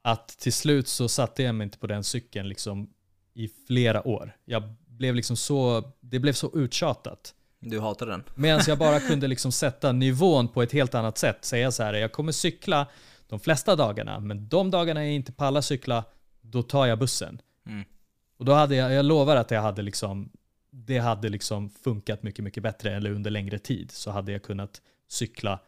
[0.01, 2.89] Att till slut så satte jag mig inte på den cykeln liksom
[3.34, 4.36] i flera år.
[4.45, 7.34] Jag blev liksom så, det blev så uttjatat.
[7.60, 8.24] Du hatar den?
[8.36, 11.45] Medan jag bara kunde liksom sätta nivån på ett helt annat sätt.
[11.45, 12.88] Säga så här, jag kommer cykla
[13.34, 14.20] de flesta dagarna.
[14.20, 16.04] Men de dagarna jag inte pallar cykla,
[16.42, 17.42] då tar jag bussen.
[17.66, 17.84] Mm.
[18.38, 20.30] Och då hade jag, jag lovar att jag hade liksom,
[20.72, 22.96] det hade liksom funkat mycket, mycket bättre.
[22.96, 25.60] Eller under längre tid så hade jag kunnat cykla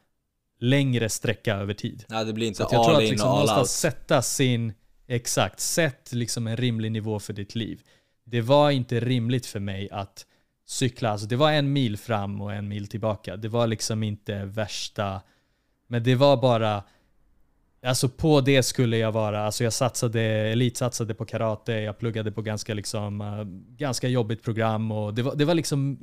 [0.59, 2.05] längre sträcka över tid.
[2.09, 3.70] Ja, det blir inte så jag tror att liksom all out.
[3.70, 4.74] sätta sin,
[5.07, 7.82] exakt, sätt liksom en rimlig nivå för ditt liv.
[8.24, 10.26] Det var inte rimligt för mig att
[10.66, 13.38] cykla, alltså det var en mil fram och en mil tillbaka.
[13.38, 15.22] Det var liksom inte värsta,
[15.88, 16.84] men det var bara
[17.86, 22.41] Alltså på det skulle jag vara, alltså jag satsade, elitsatsade på karate, jag pluggade på
[22.41, 23.43] ganska liksom, uh,
[23.77, 25.97] ganska jobbigt program och det var, det var liksom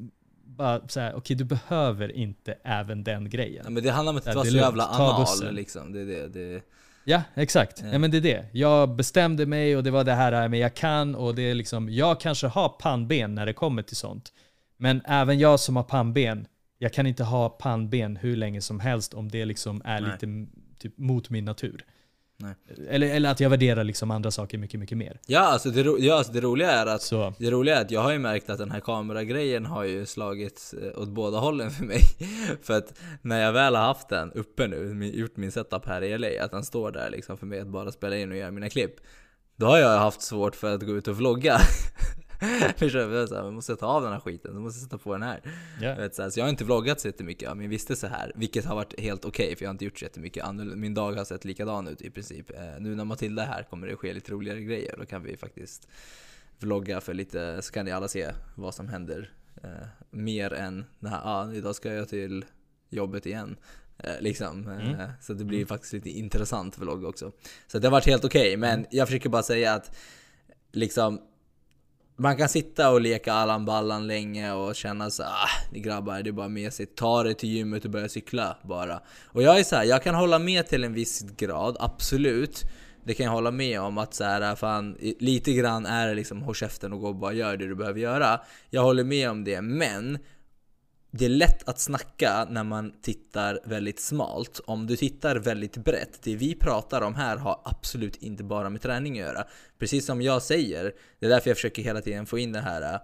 [0.44, 3.62] bara såhär, okej okay, du behöver inte även den grejen.
[3.64, 5.92] Ja, men det handlar om att inte vara så jävla anal liksom.
[5.92, 6.62] Det, det, det...
[7.04, 7.80] Ja, exakt.
[7.82, 7.88] Ja.
[7.92, 7.98] ja.
[7.98, 8.46] men det är det.
[8.52, 11.90] Jag bestämde mig och det var det här men jag kan och det är liksom,
[11.90, 14.32] jag kanske har pannben när det kommer till sånt.
[14.76, 16.46] Men även jag som har pannben,
[16.78, 20.10] jag kan inte ha pannben hur länge som helst om det liksom är Nej.
[20.10, 20.26] lite
[20.82, 21.84] typ, mot min natur.
[22.88, 25.20] Eller, eller att jag värderar liksom andra saker mycket, mycket mer.
[25.26, 27.34] Ja, alltså det, ja, alltså det roliga är att Så.
[27.38, 30.74] Det roliga är att jag har ju märkt att den här kameragrejen har ju slagit
[30.82, 32.00] eh, åt båda hållen för mig.
[32.62, 36.18] för att när jag väl har haft den uppe nu, gjort min setup här i
[36.18, 38.70] LA, att den står där liksom för mig att bara spela in och göra mina
[38.70, 38.94] klipp.
[39.56, 41.58] Då har jag haft svårt för att gå ut och vlogga.
[42.76, 43.26] Förstår du?
[43.26, 45.40] Så här, måste ta av den här skiten, så måste sätta på den här.
[45.82, 45.98] Yeah.
[45.98, 48.64] Vet, så, här, så jag har inte vloggat så jättemycket av min vistelse här, vilket
[48.64, 50.76] har varit helt okej okay, för jag har inte gjort så jättemycket annorlunda.
[50.76, 52.50] Min dag har sett likadan ut i princip.
[52.50, 55.36] Eh, nu när Matilda är här kommer det ske lite roligare grejer, då kan vi
[55.36, 55.88] faktiskt
[56.58, 59.32] vlogga för lite, så kan ni alla se vad som händer.
[59.62, 62.44] Eh, mer än det här, ah, idag ska jag till
[62.90, 63.56] jobbet igen.
[63.98, 64.68] Eh, liksom.
[64.68, 65.08] Mm.
[65.20, 65.68] Så det blir mm.
[65.68, 67.32] faktiskt lite intressant vlogg också.
[67.66, 68.86] Så det har varit helt okej, okay, men mm.
[68.90, 69.96] jag försöker bara säga att
[70.72, 71.20] liksom
[72.22, 76.30] man kan sitta och leka Allan Ballan länge och känna så ah, ni grabbar, det
[76.30, 76.96] är bara mesigt.
[76.96, 79.00] Ta det till gymmet och börja cykla bara.
[79.26, 82.62] Och jag är så här, jag kan hålla med till en viss grad, absolut.
[83.04, 86.42] Det kan jag hålla med om att så här, fan, lite grann är det liksom
[86.42, 88.40] håll käften och gå och bara gör det du behöver göra.
[88.70, 90.18] Jag håller med om det, men
[91.14, 94.60] det är lätt att snacka när man tittar väldigt smalt.
[94.64, 98.82] Om du tittar väldigt brett, det vi pratar om här har absolut inte bara med
[98.82, 99.44] träning att göra.
[99.78, 103.00] Precis som jag säger, det är därför jag försöker hela tiden få in det här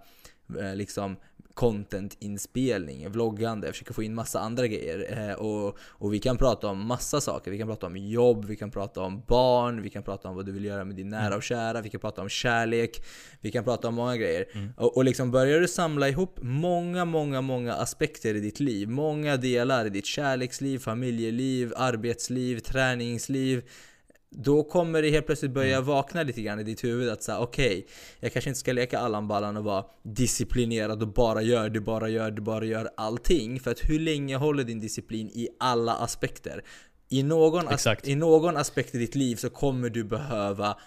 [0.59, 1.17] eh, liksom
[1.59, 5.29] content-inspelning, vloggande, jag försöker få in massa andra grejer.
[5.29, 7.51] Eh, och, och vi kan prata om massa saker.
[7.51, 10.45] Vi kan prata om jobb, vi kan prata om barn, vi kan prata om vad
[10.45, 13.03] du vill göra med din nära och kära, vi kan prata om kärlek,
[13.41, 14.45] vi kan prata om många grejer.
[14.53, 14.69] Mm.
[14.77, 19.37] Och, och liksom börjar du samla ihop många, många, många aspekter i ditt liv, många
[19.37, 23.63] delar i ditt kärleksliv, familjeliv, arbetsliv, träningsliv,
[24.31, 25.85] då kommer det helt plötsligt börja mm.
[25.87, 27.83] vakna lite grann i ditt huvud att säga okej, okay,
[28.19, 32.09] jag kanske inte ska leka Allan Ballan och vara disciplinerad och bara gör det, bara
[32.09, 33.59] gör det, bara gör allting.
[33.59, 36.63] För att hur länge håller din disciplin i alla aspekter?
[37.09, 40.77] I någon, as- I någon aspekt i ditt liv så kommer du behöva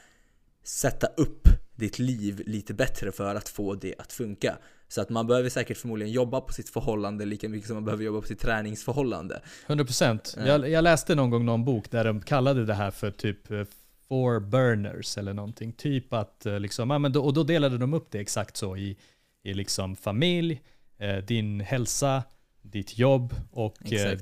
[0.65, 4.59] sätta upp ditt liv lite bättre för att få det att funka.
[4.93, 8.05] Så att man behöver säkert förmodligen jobba på sitt förhållande lika mycket som man behöver
[8.05, 9.41] jobba på sitt träningsförhållande.
[9.67, 10.37] 100%.
[10.37, 10.49] Mm.
[10.49, 13.65] Jag, jag läste någon gång någon bok där de kallade det här för typ eh,
[14.09, 15.73] four burners eller någonting.
[15.73, 18.77] Typ att eh, liksom, ja, men då, och då delade de upp det exakt så
[18.77, 18.97] i,
[19.43, 20.63] i liksom familj,
[20.99, 22.23] eh, din hälsa,
[22.63, 24.19] ditt jobb och eh,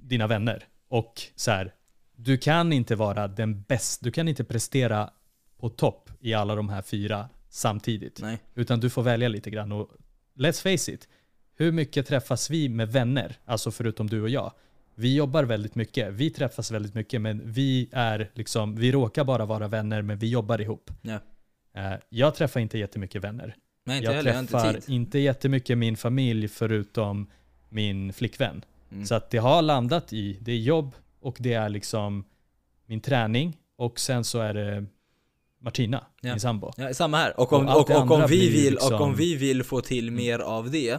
[0.00, 0.64] dina vänner.
[0.88, 1.74] Och så här,
[2.16, 5.10] du kan inte vara den bästa, du kan inte prestera
[5.58, 8.20] på topp i alla de här fyra samtidigt.
[8.22, 8.38] Nej.
[8.54, 9.72] Utan du får välja lite grann.
[9.72, 9.88] Och
[10.34, 11.08] let's face it,
[11.54, 13.36] hur mycket träffas vi med vänner?
[13.44, 14.52] Alltså förutom du och jag.
[14.94, 19.46] Vi jobbar väldigt mycket, vi träffas väldigt mycket men vi är liksom, vi råkar bara
[19.46, 20.90] vara vänner men vi jobbar ihop.
[21.02, 21.18] Ja.
[21.74, 23.56] Eh, jag träffar inte jättemycket vänner.
[23.84, 27.30] Nej, inte jag heller, träffar jag inte, inte jättemycket min familj förutom
[27.68, 28.64] min flickvän.
[28.92, 29.06] Mm.
[29.06, 32.24] Så att det har landat i, det är jobb och det är liksom
[32.86, 34.84] min träning och sen så är det
[35.62, 36.30] Martina, ja.
[36.30, 36.72] min sambo.
[36.76, 37.40] Ja, samma här.
[37.40, 38.94] Och om, och, och, och om vi vill, liksom...
[38.94, 40.98] och om vi vill få till mer av det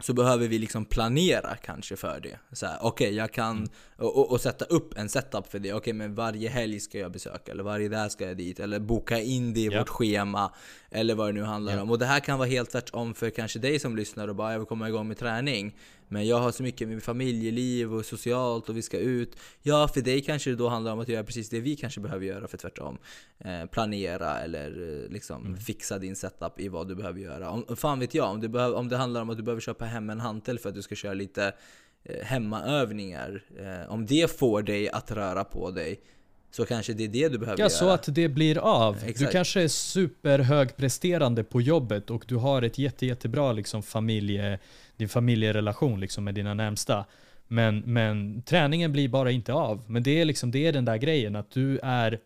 [0.00, 2.38] så behöver vi liksom planera kanske för det.
[2.52, 3.56] Okej, okay, jag kan...
[3.56, 3.68] Mm.
[3.96, 5.72] Och, och, sätta upp en setup för det.
[5.72, 8.78] Okej, okay, men varje helg ska jag besöka, eller varje dag ska jag dit, eller
[8.78, 9.78] boka in det i yeah.
[9.78, 10.52] vårt schema,
[10.90, 11.82] eller vad det nu handlar yeah.
[11.82, 11.90] om.
[11.90, 14.58] Och det här kan vara helt tvärtom för kanske dig som lyssnar och bara jag
[14.58, 15.76] vill komma igång med träning.
[16.08, 19.36] Men jag har så mycket med familjeliv och socialt och vi ska ut.
[19.62, 22.26] Ja, för dig kanske det då handlar om att göra precis det vi kanske behöver
[22.26, 22.98] göra för tvärtom.
[23.38, 25.56] Eh, planera eller eh, liksom mm.
[25.56, 27.50] fixa din setup i vad du behöver göra.
[27.50, 29.84] Om, fan vet jag, om det, behöv, om det handlar om att du behöver köpa
[29.84, 31.52] hem en hantel för att du ska köra lite
[32.04, 33.44] eh, hemmaövningar.
[33.58, 36.00] Eh, om det får dig att röra på dig
[36.54, 37.70] så kanske det är det du behöver ja, göra.
[37.70, 38.94] Så att det blir av.
[38.96, 39.18] Exakt.
[39.18, 44.58] Du kanske är superhögpresterande på jobbet och du har ett jätte, jättebra liksom familje
[44.96, 47.04] din familjerelation liksom med dina närmsta.
[47.46, 49.82] Men, men träningen blir bara inte av.
[49.86, 52.20] Men det är, liksom, det är den där grejen att du är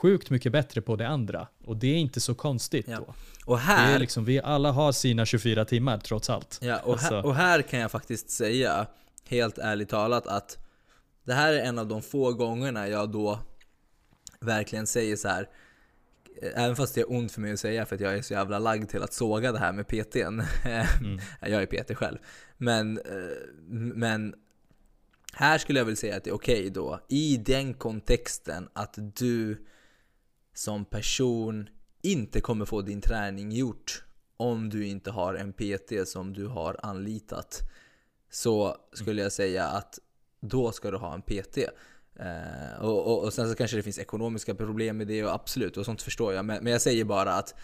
[0.00, 1.48] sjukt mycket bättre på det andra.
[1.64, 2.98] Och det är inte så konstigt ja.
[2.98, 3.14] då.
[3.46, 6.58] Och här, det är liksom, vi alla har sina 24 timmar trots allt.
[6.62, 7.14] Ja, och, alltså.
[7.14, 8.86] här, och här kan jag faktiskt säga,
[9.28, 10.58] helt ärligt talat, att
[11.24, 13.38] det här är en av de få gångerna jag då
[14.40, 15.48] verkligen säger så här
[16.42, 18.58] Även fast det är ont för mig att säga för att jag är så jävla
[18.58, 20.42] lagd till att såga det här med PTn.
[21.00, 21.18] mm.
[21.40, 22.18] jag är PT själv.
[22.56, 23.36] Men, eh,
[23.94, 24.34] men
[25.32, 28.98] här skulle jag väl säga att det är okej okay då, i den kontexten att
[29.16, 29.64] du
[30.54, 31.68] som person
[32.02, 34.04] inte kommer få din träning gjort
[34.36, 37.60] om du inte har en PT som du har anlitat.
[38.30, 39.98] Så skulle jag säga att
[40.40, 41.58] då ska du ha en PT.
[42.20, 45.76] Uh, och, och, och, sen så kanske det finns ekonomiska problem med det och absolut,
[45.76, 46.44] och sånt förstår jag.
[46.44, 47.54] Men, men jag säger bara att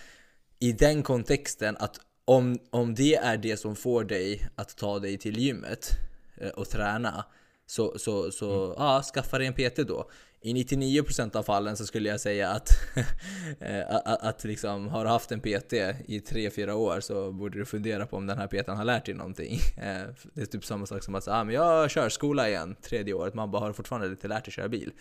[0.58, 5.18] i den kontexten att om, om det är det som får dig att ta dig
[5.18, 5.90] till gymmet
[6.36, 7.24] eh, och träna,
[7.66, 8.74] så, så, så mm.
[8.78, 10.10] ja, skaffa dig en PT då.
[10.42, 12.70] I 99% av fallen så skulle jag säga att,
[13.60, 17.64] eh, att, att liksom, har du haft en PT i 3-4 år så borde du
[17.64, 19.60] fundera på om den här PTn har lärt dig någonting.
[19.80, 22.76] Eh, det är typ samma sak som att säga ah, men jag kör skola igen
[22.82, 24.92] tredje året, man bara har fortfarande inte lärt dig köra bil.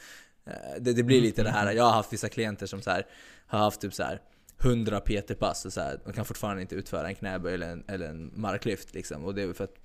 [0.79, 1.77] Det, det blir mm, lite det här, mm.
[1.77, 3.05] jag har haft vissa klienter som så här,
[3.47, 4.21] har haft typ så här
[4.63, 8.09] 100 PT-pass och så här, de kan fortfarande inte utföra en knäböj eller en, eller
[8.09, 9.25] en marklyft liksom.
[9.25, 9.75] Och det är för att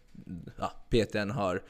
[0.58, 1.62] ja, PTn har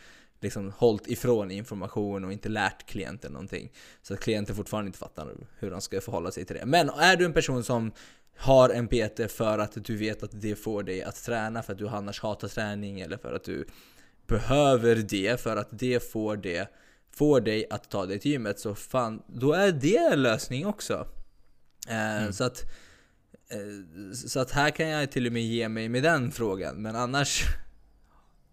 [0.44, 3.72] liksom hållit ifrån information och inte lärt klienten någonting.
[4.02, 6.66] Så att klienten fortfarande inte fattar hur de ska förhålla sig till det.
[6.66, 7.92] Men är du en person som
[8.36, 11.78] har en PT för att du vet att det får dig att träna, för att
[11.78, 13.66] du annars hatar träning eller för att du
[14.26, 16.68] behöver det, för att det får, det,
[17.10, 21.06] får dig att ta dig till gymmet, så fan, då är det en lösning också.
[21.88, 22.32] Eh, mm.
[22.32, 22.64] Så att
[23.48, 26.96] Eh, så att här kan jag till och med ge mig med den frågan, men
[26.96, 27.44] annars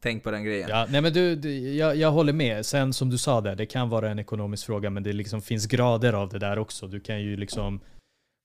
[0.02, 0.70] Tänk på den grejen.
[0.70, 2.66] Ja, nej men du, du jag, jag, håller med.
[2.66, 5.66] Sen som du sa där, det kan vara en ekonomisk fråga, men det liksom finns
[5.66, 6.88] grader av det där också.
[6.88, 7.80] Du kan ju liksom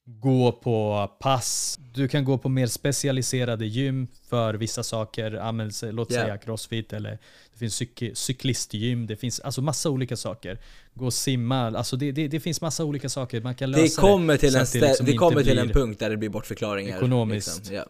[0.07, 1.79] gå på pass.
[1.93, 5.91] Du kan gå på mer specialiserade gym för vissa saker.
[5.91, 6.25] låt yeah.
[6.25, 7.17] säga crossfit eller
[7.53, 9.07] det finns cyk cyklistgym.
[9.07, 10.59] Det finns alltså massa olika saker.
[10.93, 11.67] Gå och simma.
[11.67, 13.41] Alltså det, det, det finns massa olika saker.
[13.41, 14.07] Man kan lösa det.
[14.07, 16.97] Kommer till, en, det, liksom det kommer till en punkt där det blir bortförklaringar.
[16.97, 17.57] Ekonomiskt.
[17.57, 17.73] Liksom.
[17.75, 17.87] Yeah.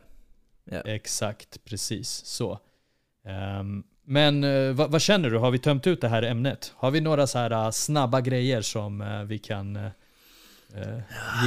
[0.71, 0.89] Yeah.
[0.89, 2.59] Exakt, precis så.
[3.27, 5.37] Um, men eh, uh, vad, vad, känner du?
[5.37, 6.73] Har vi tömt ut det här ämnet?
[6.75, 9.79] Har vi några så här uh, snabba grejer som uh, vi kan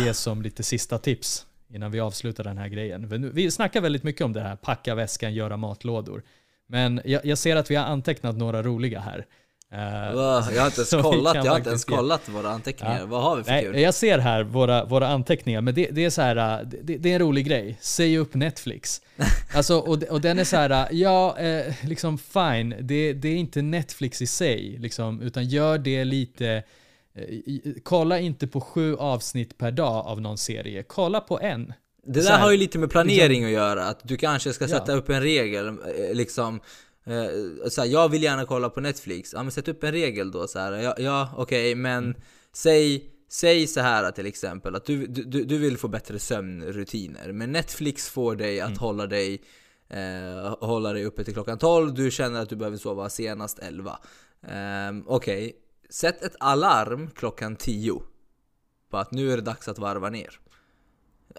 [0.04, 3.30] ge som lite sista tips innan vi avslutar den här grejen.
[3.34, 6.22] Vi snackar väldigt mycket om det här, packa väskan, göra matlådor.
[6.66, 9.26] Men jag, jag ser att vi har antecknat några roliga här.
[9.72, 9.80] Uh,
[10.54, 12.98] jag har inte ens kollat, jag har inte ens kollat våra anteckningar.
[12.98, 13.06] Ja.
[13.06, 13.80] Vad har vi för Nej, kul?
[13.80, 17.14] Jag ser här våra, våra anteckningar, men det, det är så här, det, det, är
[17.14, 17.78] en rolig grej.
[17.80, 19.02] Säg upp Netflix.
[19.54, 23.62] alltså, och, och den är så här, ja, eh, liksom fine, det, det är inte
[23.62, 26.62] Netflix i sig, liksom, utan gör det lite
[27.14, 30.82] Eh, kolla inte på sju avsnitt per dag av någon serie.
[30.82, 31.72] Kolla på en.
[32.06, 33.84] Det där här, har ju lite med planering liksom, att göra.
[33.84, 34.98] Att du kanske ska sätta ja.
[34.98, 35.68] upp en regel.
[35.68, 35.74] Eh,
[36.14, 36.60] liksom, eh,
[37.70, 39.32] så här, jag vill gärna kolla på Netflix.
[39.32, 40.48] Ja men sätt upp en regel då.
[40.48, 40.72] Så här.
[40.72, 42.16] Ja, ja okej, okay, men mm.
[42.52, 47.32] säg, säg så här till exempel att du, du, du vill få bättre sömnrutiner.
[47.32, 48.78] Men Netflix får dig att mm.
[48.78, 49.42] hålla dig
[49.88, 51.94] eh, hålla dig uppe till klockan 12.
[51.94, 53.98] Du känner att du behöver sova senast 11.
[54.42, 54.50] Eh,
[55.06, 55.46] okej.
[55.46, 55.52] Okay
[55.90, 58.02] Sätt ett alarm klockan 10
[58.90, 60.40] på att nu är det dags att varva ner.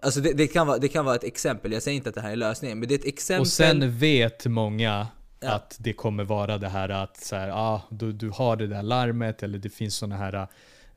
[0.02, 2.22] Alltså det, det, kan vara, det kan vara ett exempel, jag säger inte att det
[2.22, 3.42] här är lösningen, men det är ett exempel.
[3.42, 5.08] Och sen vet många
[5.42, 5.52] ja.
[5.52, 8.84] att det kommer vara det här att så här, ah, du, du har det där
[8.84, 10.48] larmet eller det finns sådana här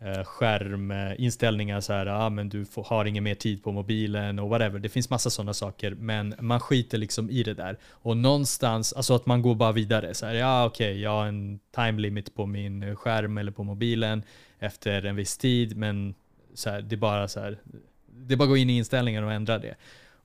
[0.00, 4.48] eh, skärminställningar så här, ah, men du får, har ingen mer tid på mobilen och
[4.48, 4.78] whatever.
[4.78, 7.78] Det finns massa sådana saker, men man skiter liksom i det där.
[7.90, 10.14] Och någonstans, alltså att man går bara vidare.
[10.14, 13.64] Så här, ja okej, okay, jag har en time limit på min skärm eller på
[13.64, 14.22] mobilen
[14.58, 16.14] efter en viss tid, men
[16.54, 17.58] så här, det är bara så här,
[18.06, 19.74] det är bara att gå in i inställningar och ändra det.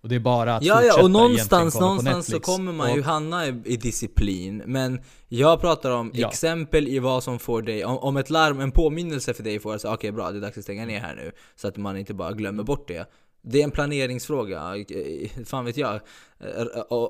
[0.02, 3.48] Och det är bara att Ja, ja och någonstans, någonstans så kommer man ju hamna
[3.48, 4.64] i, i, disciplin.
[4.66, 6.28] Men jag pratar om ja.
[6.28, 9.76] exempel i vad som får dig, om, om ett larm, en påminnelse för dig får
[9.76, 11.32] att säga okej okay, bra, det är dags att stänga ner här nu.
[11.56, 13.10] Så att man inte bara glömmer bort det.
[13.42, 14.76] Det är en planeringsfråga,
[15.46, 16.00] fan vet jag.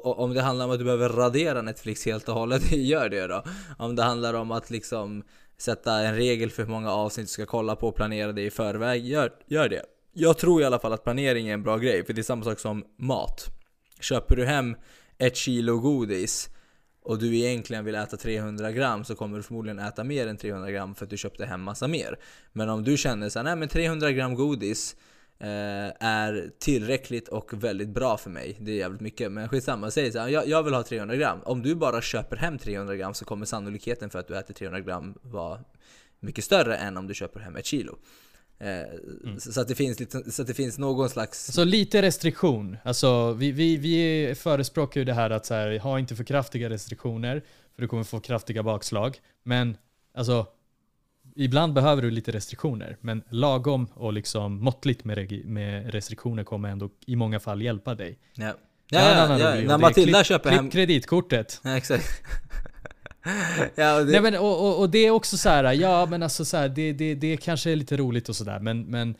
[0.03, 3.43] Om det handlar om att du behöver radera Netflix helt och hållet, gör det då.
[3.77, 5.23] Om det handlar om att liksom
[5.57, 8.51] sätta en regel för hur många avsnitt du ska kolla på och planera det i
[8.51, 9.83] förväg, gör, gör det
[10.13, 12.43] jag tror i alla fall att planering är en bra grej, för det är samma
[12.43, 13.45] sak som mat.
[13.99, 14.75] Köper du hem
[15.17, 16.49] ett kilo godis
[17.01, 20.71] och du egentligen vill äta 300 gram så kommer du förmodligen äta mer än 300
[20.71, 22.19] gram för att du köpte hem massa mer.
[22.53, 24.95] Men om du känner såhär, nej men 300 gram godis
[25.39, 25.47] eh,
[25.99, 28.57] är tillräckligt och väldigt bra för mig.
[28.59, 29.91] Det är jävligt mycket, men skitsamma.
[29.91, 31.39] Säg såhär, jag, jag vill ha 300 gram.
[31.43, 34.79] Om du bara köper hem 300 gram så kommer sannolikheten för att du äter 300
[34.79, 35.59] gram vara
[36.19, 37.97] mycket större än om du köper hem ett kilo.
[38.61, 39.39] Mm.
[39.39, 41.45] Så, att det finns lite, så att det finns någon slags...
[41.45, 42.77] Så lite restriktion.
[42.83, 46.69] Alltså, vi, vi, vi förespråkar ju det här att så här, ha inte för kraftiga
[46.69, 47.43] restriktioner,
[47.75, 49.17] för du kommer få kraftiga bakslag.
[49.43, 49.77] Men
[50.13, 50.47] alltså,
[51.35, 56.89] ibland behöver du lite restriktioner, men lagom och liksom måttligt med, med restriktioner kommer ändå
[57.05, 58.19] i många fall hjälpa dig.
[58.33, 58.53] Ja.
[58.91, 59.67] Ja, ja, ja, ja.
[59.67, 60.69] När Matilda köper hem...
[60.69, 61.61] kreditkortet.
[61.63, 62.05] Ja, exakt.
[63.75, 64.11] Ja, och, det...
[64.11, 66.69] Nej, men, och, och, och, det är också så här, ja men alltså så här,
[66.69, 69.15] det, det, det kanske är lite roligt och sådär men, men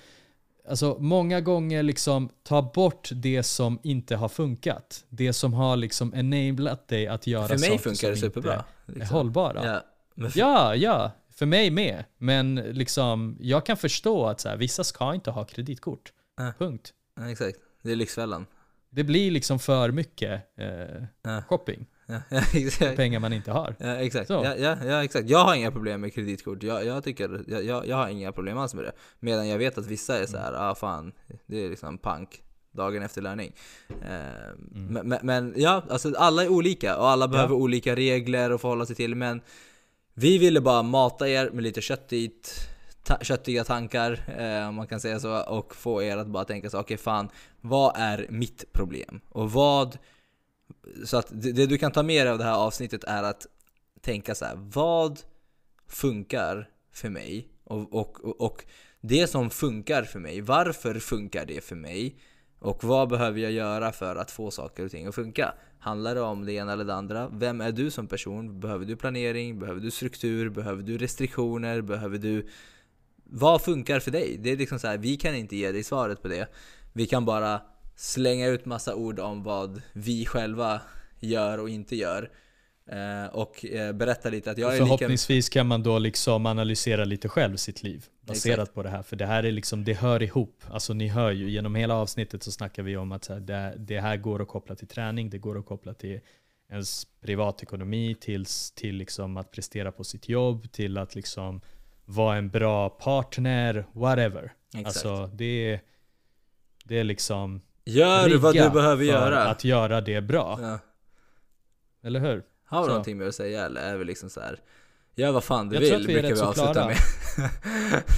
[0.70, 5.06] alltså många gånger liksom ta bort det som inte har funkat.
[5.10, 8.64] Det som har liksom enablat dig att göra saker För mig funkar det superbra.
[8.86, 9.02] Liksom.
[9.02, 9.66] Är hållbara.
[9.66, 10.40] Ja, för...
[10.40, 12.06] ja, ja, för mig med.
[12.18, 16.14] Men liksom, jag kan förstå att så här, vissa ska inte ha kreditkort.
[16.40, 16.52] Äh.
[16.58, 16.94] Punkt.
[17.16, 17.58] Ja, exakt.
[17.82, 18.46] Det är Lyxfällan.
[18.90, 21.44] det blir liksom för mycket eh, ja.
[21.48, 21.86] shopping.
[22.10, 22.96] Ja, ja, exakt.
[22.96, 23.76] Pengar man inte har.
[23.80, 24.30] Ja, exakt.
[24.30, 25.30] Ja, ja, ja, exakt.
[25.30, 26.64] Jag har inga problem med kreditkort.
[26.64, 28.92] Jag, jag tycker, jag, jag har inga problem alls med det.
[29.20, 30.62] Medan jag vet att vissa är så här, mm.
[30.62, 31.12] ah fan,
[31.46, 32.42] det är liksom pank
[32.72, 33.54] dagen efter lärning.
[33.90, 35.08] Eh, mm.
[35.08, 38.96] men, men, ja, alltså alla är olika och alla behöver olika regler att förhålla sig
[38.96, 39.16] till.
[39.16, 39.42] Men
[40.14, 42.56] vi ville bara mata er med lite köttigt,
[43.04, 46.70] ta köttiga tankar, eh, om man kan säga så, och få er att bara tänka
[46.70, 47.30] så okej okay, fan,
[47.62, 49.22] vad är mitt problem?
[49.30, 49.98] Och vad...
[51.06, 53.48] Så att det, det, du kan ta med dig av det här avsnittet är att
[54.02, 55.20] tänka så här, vad
[55.88, 57.48] funkar för mig?
[57.64, 58.66] Och, och, och, och
[59.02, 62.16] det som funkar för mig, varför funkar det för mig?
[62.60, 65.54] Och vad behöver jag göra för att få saker och ting att funka?
[65.80, 67.30] Handlar det om det ena eller det andra?
[67.30, 68.60] Vem är du som person?
[68.60, 69.60] Behöver du planering?
[69.60, 70.50] Behöver du struktur?
[70.50, 71.82] Behöver du restriktioner?
[71.82, 72.48] Behöver du...
[73.24, 74.38] Vad funkar för dig?
[74.40, 76.48] Det är liksom så här, vi kan inte ge dig svaret på det.
[76.94, 77.62] Vi kan bara
[78.00, 80.82] slänga ut massa ord om vad vi själva
[81.20, 82.32] gör och inte gör.
[82.86, 85.60] Eh, och eh, berätta lite att jag är Förhoppningsvis lika...
[85.60, 88.74] kan man då liksom analysera lite själv sitt liv baserat Exakt.
[88.74, 89.04] på det här.
[89.04, 90.64] För det här är liksom, det hör ihop.
[90.72, 93.30] Alltså ni hör ju, genom hela avsnittet så snackar vi om att
[93.78, 96.20] det, här går att koppla till träning, det går att koppla till
[96.70, 98.46] ens privatekonomi, till,
[98.76, 101.62] till liksom att prestera på sitt jobb, till att liksom
[102.06, 104.54] vara en bra partner, whatever.
[104.74, 104.86] Exakt.
[104.86, 105.80] Alltså det,
[106.84, 109.44] det är liksom Gör vad du behöver göra.
[109.44, 110.60] att göra det bra.
[110.62, 110.80] Ja.
[112.04, 112.44] Eller hur?
[112.66, 114.60] Har du någonting mer att säga eller är vi liksom så här
[115.16, 116.98] Gör vad fan du jag vill, vi brukar vi avsluta med.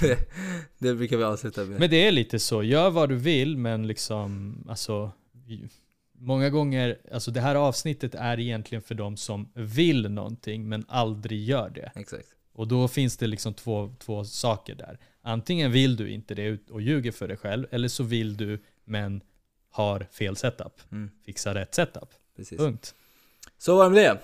[0.00, 0.18] det,
[0.78, 1.80] det brukar vi avsluta med.
[1.80, 5.12] Men det är lite så, gör vad du vill men liksom, alltså
[6.18, 11.44] Många gånger, alltså det här avsnittet är egentligen för de som vill någonting men aldrig
[11.44, 11.92] gör det.
[11.94, 12.26] Exakt.
[12.52, 14.98] Och då finns det liksom två, två saker där.
[15.22, 19.20] Antingen vill du inte det och ljuger för dig själv, eller så vill du men
[19.72, 20.92] har fel setup.
[20.92, 21.10] Mm.
[21.26, 22.08] Fixa rätt setup.
[22.36, 22.58] Precis.
[22.58, 22.94] Punkt.
[23.58, 24.18] Så var det med det.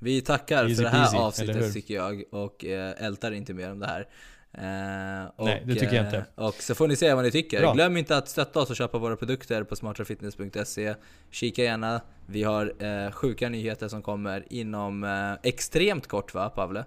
[0.00, 3.72] Vi tackar easy för det här peasy, avsnittet tycker jag och eh, ältar inte mer
[3.72, 4.08] om det här.
[4.52, 6.16] Eh, och, Nej, det tycker jag inte.
[6.16, 7.60] Eh, och så får ni se vad ni tycker.
[7.60, 7.72] Bra.
[7.74, 10.94] Glöm inte att stötta oss och köpa våra produkter på smartrafitness.se.
[11.30, 12.00] Kika gärna.
[12.26, 16.84] Vi har eh, sjuka nyheter som kommer inom eh, extremt kort va Pavle?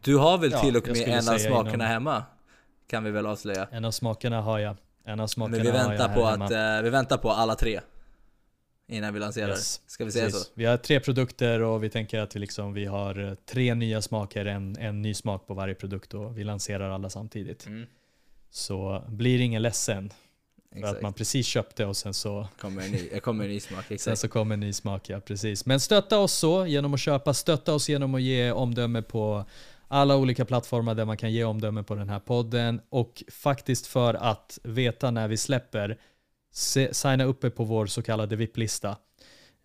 [0.00, 1.86] Du har väl ja, till och med en av smakerna inom...
[1.86, 2.24] hemma?
[2.86, 3.68] Kan vi väl avslöja?
[3.70, 4.76] En av smakerna har jag.
[5.10, 7.80] En av smakerna Men vi väntar på att, eh, vi väntar på alla tre
[8.88, 9.48] innan vi lanserar.
[9.48, 9.80] Yes.
[9.86, 10.42] Ska vi säga Precis.
[10.42, 10.50] så?
[10.54, 14.02] Vi har tre produkter och vi tänker att vi, liksom, vi har eh, tre nya
[14.02, 17.66] smaker, en, en ny smak på varje produkt och vi lanserar alla samtidigt.
[17.66, 17.86] Mm.
[18.50, 20.12] Så blir ingen ledsen.
[20.72, 23.78] För att man precis köpte och sen så kommer en ny, kommer en ny smak.
[23.88, 24.02] Exakt.
[24.02, 25.66] Sen så kommer en ny smak, ja precis.
[25.66, 29.44] Men stötta oss så genom att köpa, stötta oss genom att ge omdöme på
[29.92, 34.14] alla olika plattformar där man kan ge omdöme på den här podden och faktiskt för
[34.14, 35.98] att veta när vi släpper
[36.92, 38.96] signa upp er på vår så kallade VIP-lista.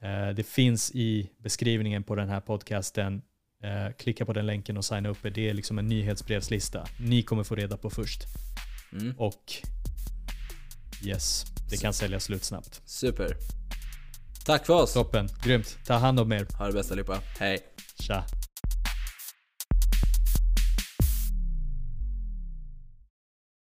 [0.02, 3.22] Eh, det finns i beskrivningen på den här podcasten.
[3.64, 5.30] Eh, klicka på den länken och signa upp er.
[5.30, 6.86] Det är liksom en nyhetsbrevslista.
[7.00, 8.22] Ni kommer få reda på först.
[8.92, 9.16] Mm.
[9.18, 9.54] Och
[11.04, 12.82] yes, det kan sälja slut snabbt.
[12.86, 13.38] Super.
[14.46, 14.94] Tack för oss.
[14.94, 15.78] Toppen, grymt.
[15.86, 16.48] Ta hand om er.
[16.58, 17.20] Ha det bäst allihopa.
[17.40, 17.60] Hej.
[18.00, 18.24] Tja.